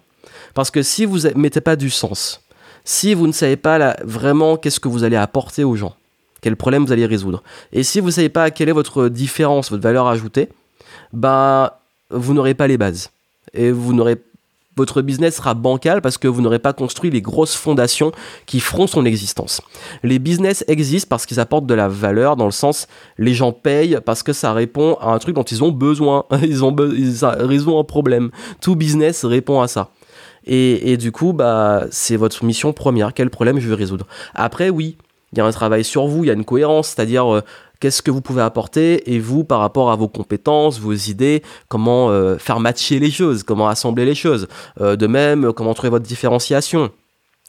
Parce 0.53 0.71
que 0.71 0.81
si 0.81 1.05
vous 1.05 1.19
ne 1.19 1.33
mettez 1.35 1.61
pas 1.61 1.75
du 1.75 1.89
sens, 1.89 2.43
si 2.83 3.13
vous 3.13 3.27
ne 3.27 3.31
savez 3.31 3.57
pas 3.57 3.95
vraiment 4.03 4.57
qu'est-ce 4.57 4.79
que 4.79 4.87
vous 4.87 5.03
allez 5.03 5.15
apporter 5.15 5.63
aux 5.63 5.75
gens, 5.75 5.95
quel 6.41 6.55
problème 6.55 6.85
vous 6.85 6.91
allez 6.91 7.05
résoudre, 7.05 7.43
et 7.71 7.83
si 7.83 7.99
vous 7.99 8.07
ne 8.07 8.11
savez 8.11 8.29
pas 8.29 8.51
quelle 8.51 8.69
est 8.69 8.73
votre 8.73 9.07
différence, 9.07 9.71
votre 9.71 9.83
valeur 9.83 10.07
ajoutée, 10.07 10.49
bah, 11.13 11.81
vous 12.09 12.33
n'aurez 12.33 12.53
pas 12.53 12.67
les 12.67 12.77
bases. 12.77 13.11
Et 13.53 13.71
vous 13.71 13.93
n'aurez 13.93 14.17
votre 14.77 15.01
business 15.01 15.35
sera 15.35 15.55
bancal 15.55 16.01
parce 16.01 16.17
que 16.17 16.27
vous 16.27 16.41
n'aurez 16.41 16.59
pas 16.59 16.73
construit 16.73 17.09
les 17.09 17.21
grosses 17.21 17.55
fondations 17.55 18.11
qui 18.45 18.59
feront 18.59 18.87
son 18.87 19.05
existence. 19.05 19.61
Les 20.03 20.19
business 20.19 20.63
existent 20.67 21.07
parce 21.09 21.25
qu'ils 21.25 21.39
apportent 21.39 21.65
de 21.65 21.73
la 21.73 21.87
valeur 21.87 22.35
dans 22.35 22.45
le 22.45 22.51
sens 22.51 22.87
les 23.17 23.33
gens 23.33 23.51
payent 23.51 23.99
parce 24.05 24.23
que 24.23 24.33
ça 24.33 24.53
répond 24.53 24.95
à 25.01 25.11
un 25.11 25.19
truc 25.19 25.35
dont 25.35 25.43
ils 25.43 25.63
ont 25.63 25.71
besoin, 25.71 26.25
ils 26.43 26.63
ont, 26.63 26.75
ils 26.95 27.25
un 27.25 27.83
problème. 27.83 28.29
Tout 28.61 28.75
business 28.75 29.25
répond 29.25 29.61
à 29.61 29.67
ça. 29.67 29.89
Et, 30.45 30.93
et 30.93 30.97
du 30.97 31.11
coup, 31.11 31.33
bah, 31.33 31.85
c'est 31.91 32.15
votre 32.15 32.45
mission 32.45 32.71
première. 32.71 33.13
Quel 33.13 33.29
problème 33.29 33.59
je 33.59 33.67
veux 33.67 33.75
résoudre? 33.75 34.07
Après, 34.33 34.69
oui, 34.69 34.97
il 35.33 35.39
y 35.39 35.41
a 35.41 35.45
un 35.45 35.51
travail 35.51 35.83
sur 35.83 36.07
vous, 36.07 36.23
il 36.23 36.27
y 36.27 36.29
a 36.29 36.33
une 36.33 36.45
cohérence, 36.45 36.89
c'est-à-dire 36.89 37.33
euh, 37.33 37.41
qu'est-ce 37.79 38.01
que 38.01 38.11
vous 38.11 38.21
pouvez 38.21 38.41
apporter 38.41 39.13
et 39.13 39.19
vous 39.19 39.43
par 39.43 39.59
rapport 39.59 39.91
à 39.91 39.95
vos 39.95 40.07
compétences, 40.07 40.79
vos 40.79 40.93
idées, 40.93 41.43
comment 41.67 42.09
euh, 42.09 42.37
faire 42.37 42.59
matcher 42.59 42.99
les 42.99 43.11
choses, 43.11 43.43
comment 43.43 43.67
assembler 43.67 44.05
les 44.05 44.15
choses. 44.15 44.47
Euh, 44.81 44.95
de 44.95 45.07
même, 45.07 45.53
comment 45.53 45.73
trouver 45.73 45.89
votre 45.89 46.05
différenciation. 46.05 46.91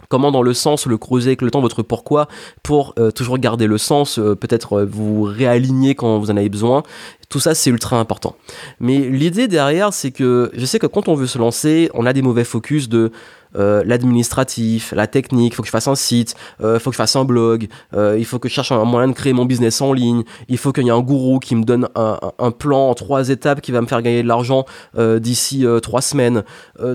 Comment 0.09 0.31
dans 0.31 0.43
le 0.43 0.55
sens 0.55 0.87
le 0.87 0.97
creuser 0.97 1.31
avec 1.31 1.43
le 1.43 1.51
temps 1.51 1.61
votre 1.61 1.83
pourquoi 1.83 2.29
pour 2.63 2.95
toujours 3.17 3.37
garder 3.37 3.67
le 3.67 3.79
sens, 3.79 4.15
peut-être 4.15 4.83
vous 4.83 5.25
réaligner 5.25 5.97
quand 5.97 6.21
vous 6.21 6.31
en 6.31 6.37
avez 6.37 6.49
besoin. 6.49 6.85
Tout 7.29 7.41
ça, 7.41 7.57
c'est 7.57 7.69
ultra 7.69 7.99
important. 7.99 8.37
Mais 8.79 8.99
l'idée 8.99 9.49
derrière, 9.49 9.93
c'est 9.93 10.13
que 10.13 10.53
je 10.55 10.65
sais 10.67 10.79
que 10.79 10.87
quand 10.87 11.09
on 11.09 11.15
veut 11.15 11.27
se 11.27 11.37
lancer, 11.37 11.91
on 11.95 12.07
a 12.07 12.13
des 12.13 12.23
mauvais 12.23 12.45
focus 12.45 12.89
de 12.89 13.11
euh, 13.57 13.83
l'administratif, 13.85 14.93
la 14.93 15.07
technique, 15.07 15.55
faut 15.55 15.63
que 15.63 15.67
je 15.67 15.73
fasse 15.73 15.89
un 15.89 15.95
site, 15.95 16.35
euh, 16.61 16.79
faut 16.79 16.91
que 16.91 16.95
je 16.95 16.99
fasse 16.99 17.17
un 17.17 17.25
blog, 17.25 17.69
euh, 17.95 18.17
il 18.19 18.25
faut 18.25 18.39
que 18.39 18.49
je 18.49 18.55
cherche 18.55 18.73
un 18.73 18.85
moyen 18.85 19.09
de 19.09 19.15
créer 19.15 19.33
mon 19.33 19.45
business 19.45 19.81
en 19.81 19.93
ligne, 19.93 20.25
il 20.49 20.59
faut 20.59 20.73
qu'il 20.73 20.85
y 20.85 20.89
ait 20.89 20.93
un 20.93 21.01
gourou 21.01 21.39
qui 21.39 21.55
me 21.55 21.65
donne 21.65 21.89
un, 21.95 22.51
plan 22.51 22.91
en 22.91 22.95
trois 22.95 23.29
étapes 23.29 23.61
qui 23.61 23.73
va 23.73 23.81
me 23.81 23.87
faire 23.87 24.03
gagner 24.03 24.23
de 24.23 24.29
l'argent 24.29 24.65
d'ici 24.97 25.65
trois 25.83 26.03
semaines. 26.03 26.45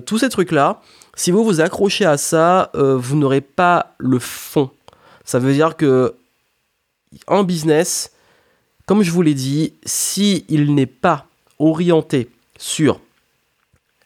tous 0.06 0.18
ces 0.18 0.30
trucs-là, 0.30 0.82
si 1.16 1.32
vous 1.32 1.44
vous 1.44 1.62
accrochez 1.62 2.06
à 2.06 2.18
ça, 2.18 2.72
vous 2.74 3.16
n'aurez 3.16 3.42
pas 3.42 3.94
le 3.98 4.20
fond. 4.20 4.70
Ça 5.26 5.40
veut 5.40 5.54
dire 5.54 5.78
que 5.78 6.16
un 7.28 7.44
business, 7.44 8.12
comme 8.86 9.04
je 9.04 9.12
vous 9.12 9.22
l'ai 9.22 9.34
dit, 9.34 9.74
si 9.86 10.46
il 10.50 10.74
n'est 10.74 10.86
pas 10.86 11.28
orienté 11.60 12.30
sur 12.58 13.00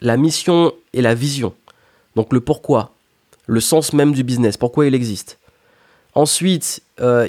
la 0.02 0.18
mission 0.18 0.74
et 0.94 1.02
la 1.02 1.16
vision, 1.16 1.54
donc 2.18 2.34
le 2.34 2.42
pourquoi, 2.42 2.96
le 3.46 3.60
sens 3.60 3.94
même 3.94 4.12
du 4.12 4.24
business, 4.24 4.58
pourquoi 4.58 4.88
il 4.88 4.96
existe. 4.96 5.38
Ensuite, 6.16 6.82
euh, 7.00 7.28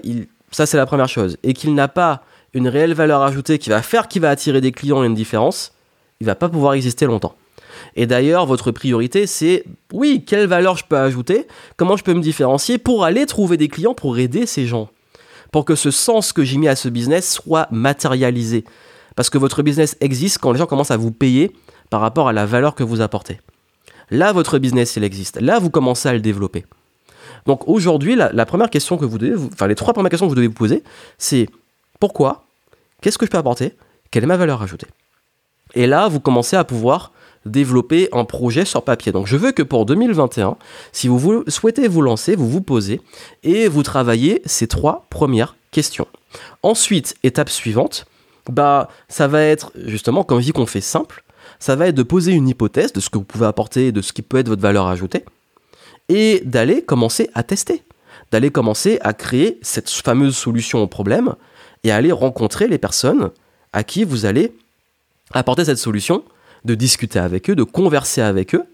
ça 0.51 0.65
c'est 0.65 0.79
la 0.79 0.87
première 0.87 1.11
chose. 1.11 1.37
Et 1.43 1.53
qu'il 1.53 1.75
n'a 1.75 1.89
pas 1.89 2.23
une 2.55 2.69
réelle 2.69 2.95
valeur 2.95 3.21
ajoutée 3.21 3.59
qui 3.59 3.69
va 3.69 3.83
faire 3.83 4.09
qu'il 4.09 4.23
va 4.23 4.31
attirer 4.31 4.63
des 4.63 4.73
clients 4.73 5.05
et 5.05 5.07
une 5.07 5.15
différence, 5.15 5.75
il 6.21 6.27
va 6.27 6.35
pas 6.35 6.49
pouvoir 6.49 6.73
exister 6.73 7.05
longtemps. 7.05 7.35
Et 7.97 8.07
d'ailleurs, 8.07 8.47
votre 8.47 8.71
priorité, 8.71 9.27
c'est 9.27 9.63
oui, 9.93 10.25
quelle 10.27 10.47
valeur 10.47 10.79
je 10.79 10.85
peux 10.87 10.97
ajouter, 10.97 11.47
comment 11.77 11.99
je 11.99 12.03
peux 12.03 12.15
me 12.15 12.23
différencier 12.23 12.79
pour 12.79 13.05
aller 13.05 13.27
trouver 13.27 13.59
des 13.59 13.69
clients, 13.69 13.93
pour 13.93 14.17
aider 14.17 14.47
ces 14.47 14.67
gens, 14.67 14.89
pour 15.53 15.67
que 15.67 15.75
ce 15.75 15.91
sens 15.91 16.33
que 16.33 16.45
j'ai 16.45 16.57
mis 16.57 16.67
à 16.67 16.77
ce 16.77 16.89
business 16.89 17.31
soit 17.31 17.69
matérialisé. 17.71 18.65
Parce 19.17 19.29
que 19.29 19.37
votre 19.37 19.63
business 19.63 19.99
existe 20.01 20.39
quand 20.39 20.53
les 20.53 20.59
gens 20.59 20.67
commencent 20.67 20.91
à 20.91 20.97
vous 20.97 21.13
payer 21.13 21.53
par 21.91 22.01
rapport 22.01 22.27
à 22.27 22.33
la 22.33 22.47
valeur 22.47 22.75
que 22.75 22.83
vous 22.83 23.03
apportez. 23.03 23.39
Là, 24.11 24.33
votre 24.33 24.59
business, 24.59 24.97
il 24.97 25.05
existe. 25.05 25.41
Là, 25.41 25.59
vous 25.59 25.71
commencez 25.71 26.09
à 26.09 26.13
le 26.13 26.21
développer. 26.21 26.65
Donc 27.47 27.67
aujourd'hui, 27.67 28.15
la, 28.17 28.47
première 28.47 28.71
question 28.71 28.99
que 28.99 29.05
vous 29.05 29.19
devez, 29.19 29.35
enfin 29.53 29.67
les 29.67 29.75
trois 29.75 29.95
premières 29.95 30.11
questions 30.11 30.27
que 30.27 30.31
vous 30.31 30.37
devez 30.37 30.49
vous 30.49 30.55
poser, 30.55 30.83
c'est 31.17 31.49
pourquoi, 31.99 32.45
qu'est-ce 33.01 33.17
que 33.17 33.27
je 33.27 33.31
peux 33.31 33.39
apporter, 33.39 33.75
quelle 34.11 34.25
est 34.25 34.27
ma 34.29 34.37
valeur 34.37 34.63
ajoutée? 34.63 34.87
Et 35.75 35.87
là, 35.87 36.09
vous 36.09 36.21
commencez 36.21 36.57
à 36.57 36.65
pouvoir 36.65 37.13
développer 37.47 38.09
un 38.13 38.25
projet 38.25 38.65
sur 38.65 38.83
papier. 38.83 39.13
Donc 39.13 39.27
je 39.27 39.37
veux 39.37 39.53
que 39.53 39.63
pour 39.63 39.87
2021, 39.87 40.57
si 40.93 41.09
vous 41.09 41.45
souhaitez 41.49 41.89
vous 41.89 42.03
lancer, 42.03 42.37
vous 42.37 42.49
vous 42.49 42.61
posez 42.61 43.01
et 43.43 43.69
vous 43.69 43.83
travaillez 43.83 44.43
ces 44.45 44.67
trois 44.67 45.07
premières 45.09 45.57
questions. 45.71 46.07
Ensuite, 46.63 47.17
étape 47.23 47.49
suivante, 47.49 48.07
bah 48.51 48.89
ça 49.09 49.29
va 49.29 49.43
être 49.43 49.73
justement, 49.87 50.25
comme 50.25 50.41
je 50.41 50.47
dis 50.47 50.53
qu'on 50.53 50.67
fait 50.67 50.81
simple, 50.81 51.23
ça 51.59 51.77
va 51.77 51.89
être 51.89 51.95
de 51.95 52.03
poser 52.03 52.33
une 52.33 52.49
hypothèse 52.49 52.93
de 52.93 53.01
ce 53.01 53.11
que 53.11 53.19
vous 53.19 53.25
pouvez 53.25 53.47
apporter, 53.47 53.93
de 53.93 54.03
ce 54.03 54.13
qui 54.13 54.23
peut 54.23 54.39
être 54.39 54.49
votre 54.49 54.63
valeur 54.63 54.87
ajoutée, 54.87 55.25
et 56.09 56.43
d'aller 56.45 56.83
commencer 56.83 57.31
à 57.35 57.43
tester, 57.43 57.83
d'aller 58.33 58.51
commencer 58.51 58.99
à 59.03 59.13
créer 59.13 59.59
cette 59.63 59.91
fameuse 59.91 60.37
solution 60.37 60.83
au 60.83 60.87
problème, 60.87 61.35
et 61.85 61.91
aller 61.91 62.13
rencontrer 62.13 62.69
les 62.69 62.79
personnes 62.79 63.31
à 63.73 63.85
qui 63.85 64.05
vous 64.05 64.27
allez 64.27 64.53
apporter 65.33 65.65
cette 65.65 65.79
solution, 65.79 66.25
de 66.65 66.75
discuter 66.75 67.19
avec 67.19 67.51
eux, 67.51 67.55
de 67.55 67.63
converser 67.63 68.21
avec 68.21 68.55
eux, 68.55 68.65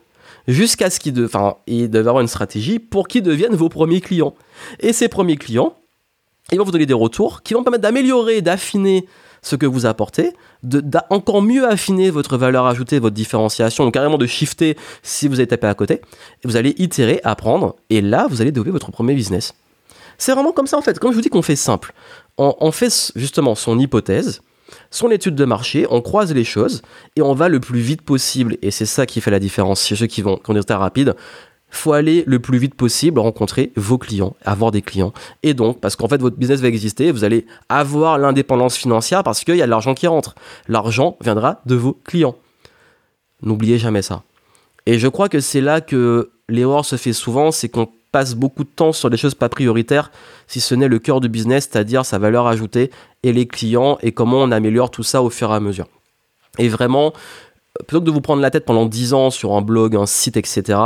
jusqu'à 0.48 0.90
ce 0.90 1.00
qu'ils 1.00 1.24
enfin, 1.24 1.56
une 1.66 2.28
stratégie 2.28 2.78
pour 2.78 3.08
qu'ils 3.08 3.22
deviennent 3.22 3.54
vos 3.54 3.68
premiers 3.68 4.00
clients. 4.00 4.34
Et 4.80 4.92
ces 4.92 5.08
premiers 5.08 5.36
clients, 5.36 5.74
ils 6.52 6.58
vont 6.58 6.64
vous 6.64 6.70
donner 6.70 6.86
des 6.86 6.94
retours 6.94 7.42
qui 7.42 7.54
vont 7.54 7.62
permettre 7.62 7.82
d'améliorer, 7.82 8.42
d'affiner 8.42 9.06
ce 9.44 9.56
que 9.56 9.66
vous 9.66 9.86
apportez, 9.86 10.32
d'encore 10.62 11.42
mieux 11.42 11.68
affiner 11.68 12.10
votre 12.10 12.36
valeur 12.36 12.66
ajoutée, 12.66 12.98
votre 12.98 13.14
différenciation, 13.14 13.84
donc 13.84 13.94
carrément 13.94 14.18
de 14.18 14.26
shifter 14.26 14.76
si 15.02 15.28
vous 15.28 15.38
avez 15.38 15.46
tapé 15.46 15.66
à 15.66 15.74
côté. 15.74 15.94
Et 16.42 16.48
vous 16.48 16.56
allez 16.56 16.74
itérer, 16.78 17.20
apprendre, 17.24 17.76
et 17.90 18.00
là, 18.00 18.26
vous 18.28 18.40
allez 18.40 18.50
développer 18.50 18.72
votre 18.72 18.90
premier 18.90 19.14
business. 19.14 19.54
C'est 20.16 20.32
vraiment 20.32 20.52
comme 20.52 20.66
ça 20.66 20.78
en 20.78 20.82
fait. 20.82 20.98
Comme 20.98 21.10
je 21.10 21.16
vous 21.16 21.22
dis 21.22 21.28
qu'on 21.28 21.42
fait 21.42 21.56
simple, 21.56 21.92
on, 22.38 22.72
fait 22.72 23.12
justement 23.16 23.54
son 23.54 23.78
hypothèse, 23.78 24.40
son 24.90 25.10
étude 25.10 25.34
de 25.34 25.44
marché, 25.44 25.86
on 25.90 26.00
croise 26.00 26.32
les 26.32 26.44
choses 26.44 26.82
et 27.16 27.22
on 27.22 27.34
va 27.34 27.48
le 27.48 27.60
plus 27.60 27.80
vite 27.80 28.02
possible. 28.02 28.56
Et 28.62 28.70
c'est 28.70 28.86
ça 28.86 29.06
qui 29.06 29.20
fait 29.20 29.30
la 29.30 29.40
différence 29.40 29.84
chez 29.84 29.96
ceux 29.96 30.06
qui 30.06 30.22
vont, 30.22 30.36
qui 30.36 30.50
ont 30.50 30.54
des 30.54 30.74
rapide 30.74 31.14
faut 31.74 31.92
aller 31.92 32.24
le 32.26 32.38
plus 32.38 32.58
vite 32.58 32.74
possible 32.74 33.18
rencontrer 33.18 33.72
vos 33.76 33.98
clients, 33.98 34.36
avoir 34.44 34.70
des 34.70 34.82
clients. 34.82 35.12
Et 35.42 35.54
donc, 35.54 35.80
parce 35.80 35.96
qu'en 35.96 36.08
fait, 36.08 36.20
votre 36.20 36.36
business 36.36 36.60
va 36.60 36.68
exister, 36.68 37.10
vous 37.10 37.24
allez 37.24 37.46
avoir 37.68 38.18
l'indépendance 38.18 38.76
financière 38.76 39.22
parce 39.22 39.44
qu'il 39.44 39.56
y 39.56 39.62
a 39.62 39.66
de 39.66 39.70
l'argent 39.70 39.94
qui 39.94 40.06
rentre. 40.06 40.34
L'argent 40.68 41.16
viendra 41.20 41.60
de 41.66 41.74
vos 41.74 41.92
clients. 42.04 42.36
N'oubliez 43.42 43.78
jamais 43.78 44.02
ça. 44.02 44.22
Et 44.86 44.98
je 44.98 45.08
crois 45.08 45.28
que 45.28 45.40
c'est 45.40 45.60
là 45.60 45.80
que 45.80 46.30
l'erreur 46.48 46.84
se 46.84 46.96
fait 46.96 47.12
souvent, 47.12 47.50
c'est 47.50 47.68
qu'on 47.68 47.88
passe 48.12 48.34
beaucoup 48.34 48.62
de 48.62 48.68
temps 48.68 48.92
sur 48.92 49.10
des 49.10 49.16
choses 49.16 49.34
pas 49.34 49.48
prioritaires, 49.48 50.12
si 50.46 50.60
ce 50.60 50.74
n'est 50.74 50.88
le 50.88 50.98
cœur 51.00 51.20
du 51.20 51.28
business, 51.28 51.68
c'est-à-dire 51.70 52.06
sa 52.06 52.18
valeur 52.18 52.46
ajoutée 52.46 52.90
et 53.24 53.32
les 53.32 53.46
clients 53.46 53.98
et 54.02 54.12
comment 54.12 54.38
on 54.38 54.52
améliore 54.52 54.90
tout 54.90 55.02
ça 55.02 55.22
au 55.22 55.30
fur 55.30 55.50
et 55.50 55.54
à 55.54 55.60
mesure. 55.60 55.86
Et 56.58 56.68
vraiment, 56.68 57.12
plutôt 57.88 58.00
que 58.00 58.06
de 58.06 58.10
vous 58.12 58.20
prendre 58.20 58.40
la 58.40 58.50
tête 58.50 58.64
pendant 58.64 58.86
10 58.86 59.14
ans 59.14 59.30
sur 59.30 59.52
un 59.52 59.62
blog, 59.62 59.96
un 59.96 60.06
site, 60.06 60.36
etc., 60.36 60.78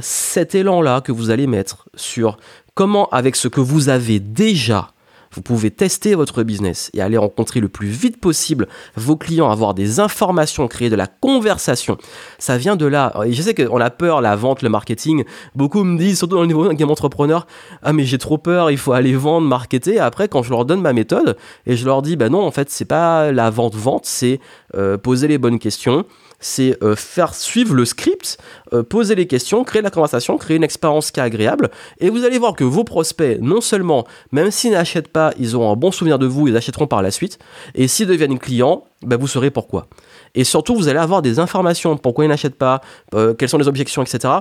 cet 0.00 0.54
élan-là 0.54 1.00
que 1.00 1.12
vous 1.12 1.30
allez 1.30 1.46
mettre 1.46 1.88
sur 1.94 2.38
comment, 2.74 3.08
avec 3.10 3.36
ce 3.36 3.48
que 3.48 3.60
vous 3.60 3.88
avez 3.88 4.20
déjà, 4.20 4.92
vous 5.32 5.42
pouvez 5.42 5.70
tester 5.70 6.14
votre 6.14 6.42
business 6.42 6.90
et 6.94 7.00
aller 7.00 7.16
rencontrer 7.16 7.60
le 7.60 7.68
plus 7.68 7.88
vite 7.88 8.18
possible 8.18 8.66
vos 8.96 9.16
clients, 9.16 9.50
avoir 9.50 9.74
des 9.74 10.00
informations, 10.00 10.68
créer 10.68 10.90
de 10.90 10.96
la 10.96 11.06
conversation. 11.06 11.98
Ça 12.38 12.56
vient 12.56 12.76
de 12.76 12.86
là. 12.86 13.12
Je 13.28 13.42
sais 13.42 13.54
qu'on 13.54 13.80
a 13.80 13.90
peur, 13.90 14.20
la 14.20 14.36
vente, 14.36 14.62
le 14.62 14.68
marketing. 14.68 15.24
Beaucoup 15.54 15.84
me 15.84 15.98
disent, 15.98 16.18
surtout 16.18 16.36
dans 16.36 16.42
le 16.42 16.46
niveau 16.46 16.68
game 16.72 16.90
entrepreneur, 16.90 17.46
ah 17.82 17.92
mais 17.92 18.04
j'ai 18.04 18.18
trop 18.18 18.38
peur, 18.38 18.70
il 18.70 18.78
faut 18.78 18.92
aller 18.92 19.14
vendre, 19.14 19.46
marketer. 19.46 19.98
Après, 19.98 20.28
quand 20.28 20.42
je 20.42 20.50
leur 20.50 20.64
donne 20.64 20.80
ma 20.80 20.92
méthode 20.92 21.36
et 21.66 21.76
je 21.76 21.84
leur 21.84 22.02
dis, 22.02 22.16
ben 22.16 22.30
non, 22.30 22.44
en 22.44 22.50
fait, 22.50 22.70
c'est 22.70 22.84
pas 22.84 23.30
la 23.32 23.50
vente-vente, 23.50 24.06
c'est 24.06 24.40
euh, 24.74 24.96
poser 24.96 25.28
les 25.28 25.38
bonnes 25.38 25.58
questions 25.58 26.04
c'est 26.40 26.82
euh, 26.82 26.94
faire 26.94 27.34
suivre 27.34 27.74
le 27.74 27.84
script, 27.84 28.38
euh, 28.72 28.82
poser 28.82 29.14
les 29.14 29.26
questions, 29.26 29.64
créer 29.64 29.82
la 29.82 29.90
conversation, 29.90 30.38
créer 30.38 30.56
une 30.56 30.64
expérience 30.64 31.10
qui 31.10 31.20
est 31.20 31.22
agréable. 31.22 31.70
Et 32.00 32.10
vous 32.10 32.24
allez 32.24 32.38
voir 32.38 32.54
que 32.54 32.64
vos 32.64 32.84
prospects, 32.84 33.38
non 33.40 33.60
seulement, 33.60 34.06
même 34.30 34.50
s'ils 34.50 34.72
n'achètent 34.72 35.08
pas, 35.08 35.32
ils 35.38 35.56
auront 35.56 35.72
un 35.72 35.76
bon 35.76 35.90
souvenir 35.90 36.18
de 36.18 36.26
vous, 36.26 36.48
ils 36.48 36.56
achèteront 36.56 36.86
par 36.86 37.02
la 37.02 37.10
suite. 37.10 37.38
Et 37.74 37.88
s'ils 37.88 38.06
deviennent 38.06 38.38
clients, 38.38 38.84
ben, 39.02 39.16
vous 39.16 39.28
saurez 39.28 39.50
pourquoi. 39.50 39.86
Et 40.34 40.44
surtout, 40.44 40.76
vous 40.76 40.88
allez 40.88 40.98
avoir 40.98 41.22
des 41.22 41.38
informations, 41.38 41.96
pourquoi 41.96 42.24
ils 42.24 42.28
n'achètent 42.28 42.58
pas, 42.58 42.80
euh, 43.14 43.34
quelles 43.34 43.48
sont 43.48 43.58
les 43.58 43.68
objections, 43.68 44.02
etc. 44.02 44.34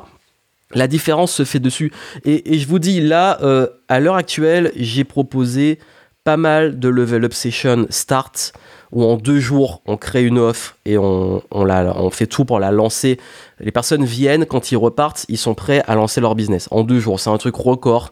La 0.74 0.88
différence 0.88 1.32
se 1.32 1.46
fait 1.46 1.60
dessus. 1.60 1.92
Et, 2.26 2.60
je 2.60 2.68
vous 2.68 2.78
dis, 2.78 3.00
là, 3.00 3.40
à 3.88 4.00
l'heure 4.02 4.16
actuelle, 4.16 4.74
j'ai 4.76 5.06
proposé 5.06 5.80
pas 6.26 6.36
mal 6.36 6.78
de 6.78 6.90
level 6.90 7.24
up 7.24 7.34
session 7.34 7.88
start 7.90 8.52
où 8.92 9.04
en 9.04 9.18
deux 9.18 9.40
jours, 9.40 9.82
on 9.86 9.98
crée 9.98 10.24
une 10.24 10.40
offre 10.40 10.78
et 10.86 10.98
on, 10.98 11.42
on, 11.52 12.10
fait 12.10 12.28
tout 12.28 12.46
pour 12.46 12.60
la 12.60 12.72
lancer. 12.72 13.20
Les 13.60 13.72
personnes 13.72 14.06
viennent, 14.06 14.46
quand 14.46 14.72
ils 14.72 14.78
repartent, 14.78 15.26
ils 15.30 15.38
sont 15.38 15.56
prêts 15.56 15.84
à 15.88 15.96
lancer 15.96 16.22
leur 16.22 16.36
business. 16.36 16.68
En 16.72 16.84
deux 16.84 17.00
jours, 17.00 17.20
c'est 17.20 17.30
un 17.30 17.38
truc 17.38 17.56
record. 17.56 18.12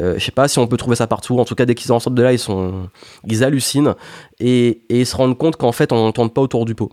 Euh, 0.00 0.14
je 0.18 0.24
sais 0.24 0.32
pas 0.32 0.48
si 0.48 0.58
on 0.58 0.66
peut 0.66 0.76
trouver 0.76 0.96
ça 0.96 1.06
partout. 1.06 1.38
En 1.38 1.44
tout 1.44 1.54
cas, 1.54 1.66
dès 1.66 1.74
qu'ils 1.74 1.92
en 1.92 2.00
sortent 2.00 2.16
de 2.16 2.22
là, 2.22 2.32
ils, 2.32 2.38
sont, 2.38 2.88
ils 3.26 3.44
hallucinent 3.44 3.94
et, 4.40 4.82
ils 4.88 5.06
se 5.06 5.16
rendent 5.16 5.36
compte 5.36 5.56
qu'en 5.56 5.72
fait, 5.72 5.92
on 5.92 6.06
ne 6.06 6.12
tourne 6.12 6.30
pas 6.30 6.40
autour 6.40 6.64
du 6.64 6.74
pot. 6.74 6.90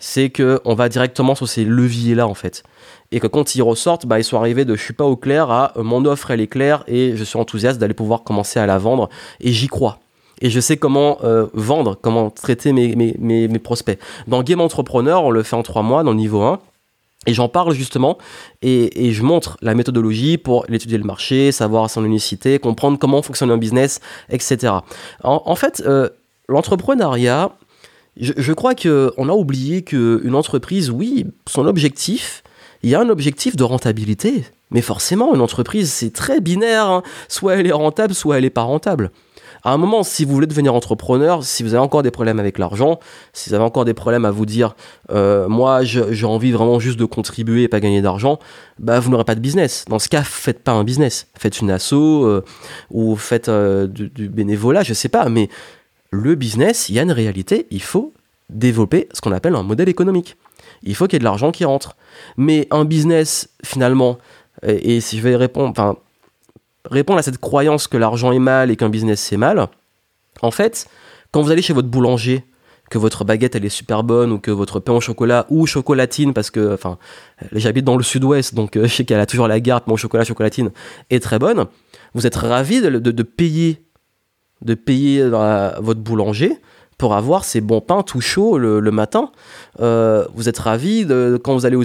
C'est 0.00 0.30
qu'on 0.30 0.74
va 0.74 0.88
directement 0.88 1.34
sur 1.34 1.48
ces 1.48 1.64
leviers-là, 1.64 2.28
en 2.28 2.34
fait. 2.34 2.62
Et 3.10 3.18
que 3.18 3.26
quand 3.26 3.56
ils 3.56 3.62
ressortent, 3.62 4.06
bah, 4.06 4.20
ils 4.20 4.24
sont 4.24 4.36
arrivés 4.36 4.64
de 4.64 4.76
je 4.76 4.82
suis 4.82 4.94
pas 4.94 5.04
au 5.04 5.16
clair 5.16 5.50
à 5.50 5.72
euh, 5.76 5.82
mon 5.82 6.04
offre, 6.04 6.30
elle 6.30 6.40
est 6.40 6.46
claire 6.46 6.84
et 6.86 7.16
je 7.16 7.24
suis 7.24 7.38
enthousiaste 7.38 7.80
d'aller 7.80 7.94
pouvoir 7.94 8.22
commencer 8.22 8.60
à 8.60 8.66
la 8.66 8.78
vendre 8.78 9.08
et 9.40 9.50
j'y 9.50 9.66
crois 9.66 9.98
et 10.40 10.50
je 10.50 10.60
sais 10.60 10.76
comment 10.76 11.18
euh, 11.24 11.46
vendre, 11.52 11.98
comment 12.00 12.30
traiter 12.30 12.72
mes, 12.72 12.94
mes, 12.94 13.16
mes, 13.18 13.58
prospects. 13.58 13.98
Dans 14.26 14.42
Game 14.42 14.60
Entrepreneur, 14.60 15.24
on 15.24 15.30
le 15.30 15.42
fait 15.42 15.56
en 15.56 15.62
trois 15.62 15.82
mois 15.82 16.02
dans 16.02 16.12
le 16.12 16.16
niveau 16.16 16.42
1. 16.42 16.60
Et 17.26 17.34
j'en 17.34 17.48
parle 17.48 17.74
justement 17.74 18.16
et, 18.62 19.06
et, 19.06 19.12
je 19.12 19.22
montre 19.22 19.58
la 19.60 19.74
méthodologie 19.74 20.38
pour 20.38 20.64
étudier 20.70 20.96
le 20.96 21.04
marché, 21.04 21.52
savoir 21.52 21.90
son 21.90 22.04
unicité, 22.04 22.58
comprendre 22.58 22.96
comment 22.98 23.20
fonctionne 23.22 23.50
un 23.50 23.58
business, 23.58 24.00
etc. 24.30 24.74
En, 25.24 25.54
fait, 25.56 25.82
euh, 25.84 26.08
l'entrepreneuriat, 26.48 27.50
je, 28.18 28.32
je, 28.36 28.52
crois 28.52 28.74
qu'on 28.74 29.28
a 29.28 29.32
oublié 29.32 29.82
qu'une 29.82 30.34
entreprise, 30.34 30.90
oui, 30.90 31.26
son 31.46 31.66
objectif, 31.66 32.44
il 32.82 32.90
y 32.90 32.94
a 32.94 33.00
un 33.00 33.08
objectif 33.08 33.56
de 33.56 33.64
rentabilité. 33.64 34.44
Mais 34.70 34.80
forcément, 34.80 35.34
une 35.34 35.40
entreprise, 35.40 35.90
c'est 35.90 36.12
très 36.12 36.40
binaire. 36.40 36.86
Hein. 36.86 37.02
Soit 37.28 37.56
elle 37.56 37.66
est 37.66 37.72
rentable, 37.72 38.14
soit 38.14 38.38
elle 38.38 38.44
n'est 38.44 38.50
pas 38.50 38.62
rentable 38.62 39.10
à 39.68 39.72
un 39.72 39.76
moment, 39.76 40.02
si 40.02 40.24
vous 40.24 40.32
voulez 40.32 40.46
devenir 40.46 40.74
entrepreneur, 40.74 41.44
si 41.44 41.62
vous 41.62 41.74
avez 41.74 41.82
encore 41.82 42.02
des 42.02 42.10
problèmes 42.10 42.40
avec 42.40 42.56
l'argent, 42.58 42.98
si 43.34 43.50
vous 43.50 43.54
avez 43.54 43.64
encore 43.64 43.84
des 43.84 43.92
problèmes 43.92 44.24
à 44.24 44.30
vous 44.30 44.46
dire, 44.46 44.74
euh, 45.10 45.46
moi, 45.46 45.84
j'ai 45.84 46.24
envie 46.24 46.52
vraiment 46.52 46.80
juste 46.80 46.98
de 46.98 47.04
contribuer 47.04 47.64
et 47.64 47.68
pas 47.68 47.78
gagner 47.78 48.00
d'argent, 48.00 48.38
bah, 48.78 48.98
vous 48.98 49.10
n'aurez 49.10 49.24
pas 49.24 49.34
de 49.34 49.40
business. 49.40 49.84
Dans 49.86 49.98
ce 49.98 50.08
cas, 50.08 50.22
faites 50.22 50.64
pas 50.64 50.72
un 50.72 50.84
business. 50.84 51.26
Faites 51.38 51.60
une 51.60 51.70
asso 51.70 51.92
euh, 51.92 52.42
ou 52.90 53.14
faites 53.16 53.50
euh, 53.50 53.86
du, 53.86 54.08
bénévolat, 54.30 54.82
je 54.82 54.94
sais 54.94 55.10
pas, 55.10 55.28
mais 55.28 55.50
le 56.10 56.34
business, 56.34 56.88
il 56.88 56.94
y 56.94 56.98
a 56.98 57.02
une 57.02 57.12
réalité, 57.12 57.66
il 57.70 57.82
faut 57.82 58.14
développer 58.48 59.06
ce 59.12 59.20
qu'on 59.20 59.32
appelle 59.32 59.54
un 59.54 59.62
modèle 59.62 59.90
économique. 59.90 60.38
Il 60.82 60.94
faut 60.94 61.06
qu'il 61.06 61.14
y 61.14 61.16
ait 61.16 61.20
de 61.20 61.24
l'argent 61.24 61.52
qui 61.52 61.66
rentre. 61.66 61.94
Mais 62.38 62.68
un 62.70 62.86
business, 62.86 63.50
finalement, 63.62 64.16
et, 64.66 65.02
si 65.02 65.18
je 65.18 65.22
vais 65.22 65.36
répondre, 65.36 65.68
enfin, 65.70 65.96
répondre 66.90 67.18
à 67.18 67.22
cette 67.22 67.38
croyance 67.38 67.86
que 67.86 67.96
l'argent 67.96 68.32
est 68.32 68.38
mal 68.38 68.70
et 68.70 68.76
qu'un 68.76 68.88
business 68.88 69.20
c'est 69.20 69.36
mal, 69.36 69.68
en 70.42 70.50
fait, 70.50 70.88
quand 71.32 71.42
vous 71.42 71.50
allez 71.50 71.62
chez 71.62 71.72
votre 71.72 71.88
boulanger, 71.88 72.44
que 72.90 72.98
votre 72.98 73.24
baguette 73.24 73.54
elle 73.54 73.64
est 73.64 73.70
super 73.70 74.02
bonne 74.02 74.32
ou 74.32 74.38
que 74.38 74.50
votre 74.50 74.80
pain 74.80 74.94
au 74.94 75.00
chocolat 75.00 75.46
ou 75.50 75.66
chocolatine 75.66 76.32
parce 76.32 76.50
que 76.50 76.72
enfin 76.72 76.96
j'habite 77.52 77.84
dans 77.84 77.98
le 77.98 78.02
sud-ouest 78.02 78.54
donc 78.54 78.76
euh, 78.76 78.82
je 78.86 78.94
sais 78.94 79.04
qu'elle 79.04 79.20
a 79.20 79.26
toujours 79.26 79.46
la 79.46 79.60
garde 79.60 79.84
pain 79.84 79.92
au 79.92 79.98
chocolat 79.98 80.24
chocolatine 80.24 80.70
est 81.10 81.22
très 81.22 81.38
bonne 81.38 81.66
vous 82.14 82.26
êtes 82.26 82.36
ravi 82.36 82.80
de, 82.80 83.22
payer 83.22 83.82
de 84.62 84.74
payer 84.74 85.28
votre 85.28 86.00
boulanger 86.00 86.58
pour 86.96 87.14
avoir 87.14 87.44
ces 87.44 87.60
bons 87.60 87.80
pains 87.80 88.02
tout 88.02 88.20
chauds 88.20 88.58
le, 88.58 88.90
matin. 88.90 89.30
Euh, 89.78 90.26
vous 90.34 90.48
êtes 90.48 90.58
ravi 90.58 91.06
de 91.06 91.40
quand 91.42 91.54
vous 91.54 91.64
allez 91.64 91.76
au 91.76 91.84